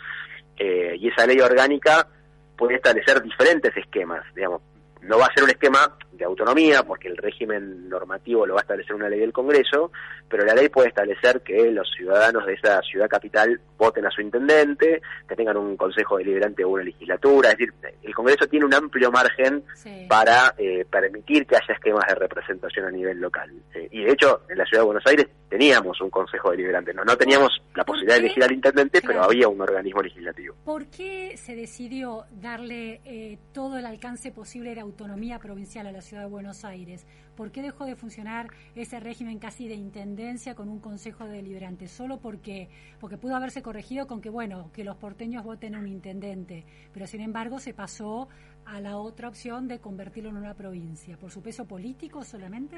eh, 0.59 0.97
y 0.99 1.09
esa 1.09 1.27
ley 1.27 1.41
orgánica 1.41 2.09
puede 2.57 2.77
establecer 2.77 3.23
diferentes 3.23 3.77
esquemas, 3.77 4.25
digamos, 4.35 4.63
no 5.03 5.19
va 5.19 5.27
a 5.27 5.35
ser 5.35 5.45
un 5.45 5.51
esquema 5.51 5.97
de 6.19 6.25
autonomía, 6.25 6.83
porque 6.83 7.09
el 7.09 7.17
régimen 7.17 7.89
normativo 7.89 8.47
lo 8.47 8.55
va 8.55 8.61
a 8.61 8.63
establecer 8.63 8.95
una 8.95 9.09
ley 9.09 9.21
del 9.21 9.33
Congreso, 9.33 9.93
pero 10.29 10.45
la 10.45 10.55
ley 10.55 10.69
puede 10.69 10.89
establecer 10.89 11.41
que 11.43 11.71
los 11.71 11.89
ciudadanos 11.97 12.45
de 12.45 12.55
esa 12.55 12.81
ciudad 12.83 13.09
capital 13.09 13.61
voten 13.79 14.05
a 14.07 14.11
su 14.11 14.21
intendente, 14.21 15.01
que 15.29 15.37
tengan 15.37 15.57
un 15.57 15.77
consejo 15.77 16.19
deliberante 16.19 16.65
o 16.65 16.71
una 16.71 16.83
legislatura, 16.83 17.51
es 17.51 17.59
decir, 17.59 17.73
el 18.03 18.15
Congreso 18.15 18.47
tiene 18.47 18.67
un 18.67 18.75
amplio 18.75 19.11
margen 19.11 19.63
para 20.09 20.55
eh, 20.59 20.85
permitir 20.91 21.47
que 21.47 21.57
haya 21.57 21.75
esquemas 21.75 22.07
de 22.09 22.15
representación 22.17 22.87
a 22.87 22.91
nivel 22.91 23.21
local. 23.21 23.51
Eh, 23.75 23.89
y 23.93 24.03
de 24.03 24.13
hecho, 24.13 24.43
en 24.49 24.59
la 24.59 24.65
ciudad 24.67 24.83
de 24.83 24.87
Buenos 24.87 25.07
Aires 25.07 25.29
teníamos 25.49 26.01
un 26.01 26.11
consejo 26.11 26.51
deliberante, 26.51 26.93
no, 26.93 27.05
no 27.05 27.17
teníamos 27.17 27.63
la 27.75 27.85
posibilidad 27.85 28.17
de 28.17 28.27
elegir 28.27 28.45
al 28.45 28.53
intendente, 28.53 29.01
pero 29.01 29.23
había 29.23 29.49
un 29.49 29.61
organismo 29.61 30.03
legislativo. 30.03 30.55
¿Por 30.65 30.87
qué 30.89 31.37
se 31.37 31.55
decidió 31.55 32.25
darle 32.31 33.01
eh, 33.05 33.39
todo 33.53 33.79
el 33.79 33.87
alcance 33.87 34.33
posible 34.33 34.75
de 34.75 34.81
autonomía 34.81 35.39
provincial 35.39 35.87
a 35.87 35.93
la 35.93 36.01
ciudad 36.01 36.08
de 36.17 36.27
Buenos 36.27 36.65
Aires? 36.65 37.07
¿Por 37.37 37.51
qué 37.53 37.63
dejó 37.63 37.85
de 37.85 37.97
funcionar 37.97 38.49
ese 38.75 39.01
régimen 39.01 39.39
casi 39.39 39.69
de 39.69 39.75
intendencia 39.75 40.55
con 40.55 40.69
un 40.69 40.81
consejo 40.81 41.25
deliberante? 41.27 41.87
Solo 41.89 42.19
porque, 42.19 42.69
porque 43.01 43.19
pudo 43.19 43.37
haberse 43.37 43.63
corregido 43.63 44.07
con 44.07 44.21
que, 44.21 44.31
bueno, 44.31 44.71
que 44.73 44.85
los 44.85 44.97
porteños 44.97 45.45
voten 45.45 45.77
un 45.77 45.87
intendente, 45.87 46.65
pero 46.93 47.07
sin 47.07 47.21
embargo 47.21 47.59
se 47.59 47.75
pasó 47.75 48.29
a 48.65 48.81
la 48.81 48.97
otra 48.97 49.29
opción 49.29 49.69
de 49.69 49.81
convertirlo 49.81 50.31
en 50.31 50.37
una 50.37 50.55
provincia. 50.55 51.17
¿Por 51.17 51.31
su 51.31 51.43
peso 51.43 51.65
político 51.67 52.25
solamente? 52.25 52.77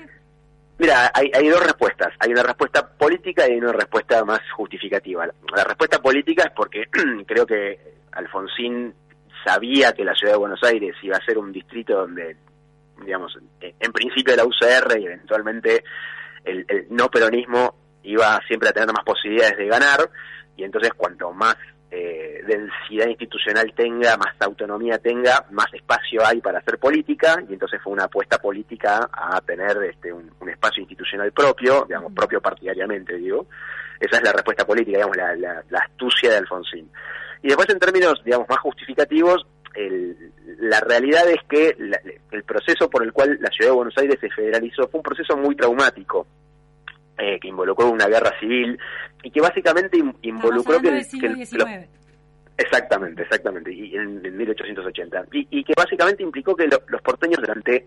Mira, 0.79 1.11
hay, 1.13 1.49
dos 1.49 1.63
respuestas. 1.63 2.15
Hay 2.19 2.31
una 2.31 2.43
respuesta 2.43 2.89
política 2.89 3.47
y 3.47 3.57
una 3.57 3.73
respuesta 3.73 4.25
más 4.25 4.41
justificativa. 4.57 5.27
La 5.55 5.65
respuesta 5.65 6.01
política 6.01 6.45
es 6.45 6.53
porque 6.57 6.85
creo 7.27 7.45
que 7.45 7.79
Alfonsín 8.13 8.95
sabía 9.45 9.93
que 9.93 10.05
la 10.05 10.15
ciudad 10.15 10.35
de 10.35 10.39
Buenos 10.39 10.63
Aires 10.63 10.97
iba 11.03 11.19
a 11.19 11.25
ser 11.25 11.37
un 11.37 11.53
distrito 11.53 11.95
donde 11.95 12.37
digamos, 13.05 13.37
en 13.61 13.93
principio 13.93 14.37
la 14.37 14.45
UCR 14.45 14.99
y 14.99 15.07
eventualmente 15.07 15.85
el, 16.45 16.67
no 16.91 17.09
peronismo 17.09 17.75
iba 18.03 18.41
siempre 18.47 18.69
a 18.69 18.73
tener 18.73 18.89
más 18.93 19.05
posibilidades 19.05 19.59
de 19.59 19.67
ganar 19.67 20.11
y 20.57 20.65
entonces 20.65 20.93
cuanto 20.97 21.33
más 21.33 21.57
eh, 21.91 22.43
densidad 22.47 23.09
institucional 23.09 23.73
tenga, 23.75 24.17
más 24.17 24.35
autonomía 24.41 24.99
tenga, 24.99 25.45
más 25.51 25.67
espacio 25.75 26.25
hay 26.25 26.41
para 26.41 26.59
hacer 26.59 26.79
política 26.79 27.43
y 27.49 27.55
entonces 27.55 27.81
fue 27.83 27.93
una 27.93 28.05
apuesta 28.05 28.39
política 28.39 29.09
a 29.13 29.41
tener 29.41 29.77
este, 29.85 30.13
un, 30.13 30.31
espacio 30.49 30.83
institucional 30.83 31.33
propio, 31.33 31.85
digamos, 31.87 32.13
propio 32.13 32.41
partidariamente, 32.41 33.17
digo. 33.17 33.47
Esa 33.99 34.17
es 34.17 34.23
la 34.23 34.33
respuesta 34.33 34.65
política, 34.65 34.99
digamos, 34.99 35.17
la, 35.17 35.35
la 35.35 35.79
astucia 35.79 36.31
de 36.31 36.37
Alfonsín. 36.39 36.91
Y 37.43 37.49
después 37.49 37.69
en 37.71 37.79
términos, 37.79 38.23
digamos, 38.25 38.49
más 38.49 38.59
justificativos, 38.59 39.47
la 40.59 40.81
realidad 40.81 41.29
es 41.29 41.39
que 41.49 41.77
el 42.31 42.43
proceso 42.45 42.91
por 42.91 43.05
el 43.05 43.13
cual 43.13 43.39
la 43.41 43.51
ciudad 43.51 43.71
de 43.71 43.77
Buenos 43.77 43.97
Aires 43.99 44.19
se 44.21 44.31
federalizó 44.31 44.89
fue 44.89 44.99
un 44.99 45.05
proceso 45.05 45.37
muy 45.37 45.55
traumático. 45.55 46.27
Eh, 47.23 47.39
que 47.39 47.49
involucró 47.49 47.91
una 47.91 48.07
guerra 48.07 48.33
civil 48.41 48.79
y 49.23 49.31
que 49.31 49.43
básicamente 49.43 49.99
involucró 50.23 50.81
que, 50.81 51.07
exactamente 52.57 53.23
exactamente 53.23 53.71
y 53.71 53.95
en, 53.95 54.23
1880 54.23 55.27
y, 55.33 55.63
que 55.63 55.75
básicamente 55.77 56.23
implicó 56.23 56.57
que 56.57 56.67
los 56.67 57.03
porteños 57.03 57.39
durante 57.41 57.85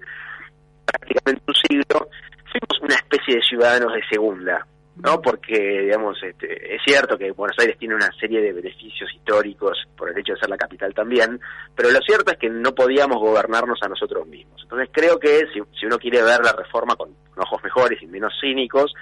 prácticamente 0.86 1.44
un 1.48 1.54
siglo 1.68 2.10
fuimos 2.52 2.80
una 2.84 2.94
especie 2.94 3.38
de 3.38 3.42
ciudadanos 3.42 3.94
de 3.94 4.02
segunda 4.08 4.68
¿no? 4.96 5.22
Porque, 5.22 5.82
digamos, 5.84 6.22
este, 6.22 6.76
es 6.76 6.82
cierto 6.86 7.18
que 7.18 7.32
Buenos 7.32 7.58
Aires 7.60 7.78
tiene 7.78 7.96
una 7.96 8.12
serie 8.20 8.42
de 8.42 8.54
beneficios 8.54 9.12
históricos 9.14 9.78
por 9.98 10.10
el 10.10 10.18
hecho 10.18 10.34
de 10.34 10.40
ser 10.40 10.50
la 10.50 10.58
capital 10.58 10.94
también, 10.94 11.40
pero 11.76 11.90
lo 11.90 12.00
cierto 12.02 12.32
es 12.32 12.38
que 12.38 12.50
no 12.50 12.74
podíamos 12.76 13.18
gobernarnos 13.18 13.80
a 13.82 13.88
nosotros 13.88 14.28
mismos. 14.28 14.62
Entonces 14.64 14.90
creo 14.92 15.20
que 15.20 15.48
si, 15.54 15.62
si 15.80 15.86
uno 15.86 15.98
quiere 15.98 16.22
ver 16.22 16.42
la 16.44 16.54
reforma 16.54 16.96
con 16.96 17.16
ojos 17.38 17.64
mejores 17.64 18.02
y 18.02 18.08
menos 18.08 18.34
cínicos, 18.40 18.94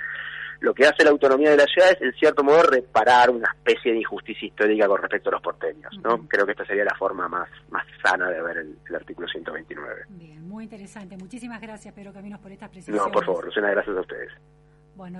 lo 0.61 0.75
que 0.75 0.85
hace 0.85 1.03
la 1.03 1.09
autonomía 1.09 1.49
de 1.49 1.57
la 1.57 1.65
ciudad 1.65 1.89
es, 1.91 2.01
en 2.01 2.13
cierto 2.13 2.43
modo, 2.43 2.61
reparar 2.61 3.31
una 3.31 3.51
especie 3.57 3.91
de 3.91 3.97
injusticia 3.97 4.47
histórica 4.47 4.87
con 4.87 5.01
respecto 5.01 5.29
a 5.29 5.33
los 5.33 5.41
porteños, 5.41 5.91
¿no? 6.03 6.27
Creo 6.27 6.45
que 6.45 6.51
esta 6.51 6.65
sería 6.65 6.85
la 6.85 6.95
forma 6.95 7.27
más, 7.27 7.49
más 7.71 7.83
sana 8.03 8.29
de 8.29 8.43
ver 8.43 8.57
el, 8.57 8.77
el 8.87 8.95
artículo 8.95 9.27
129. 9.27 10.05
Bien, 10.09 10.47
muy 10.47 10.65
interesante. 10.65 11.17
Muchísimas 11.17 11.59
gracias, 11.59 11.91
Pedro 11.95 12.13
Caminos, 12.13 12.39
por 12.39 12.51
estas 12.51 12.69
precisiones. 12.69 13.03
No, 13.03 13.11
por 13.11 13.25
favor, 13.25 13.45
muchas 13.45 13.63
gracias 13.63 13.97
a 13.97 14.01
ustedes. 14.01 14.31
Bueno, 14.95 15.19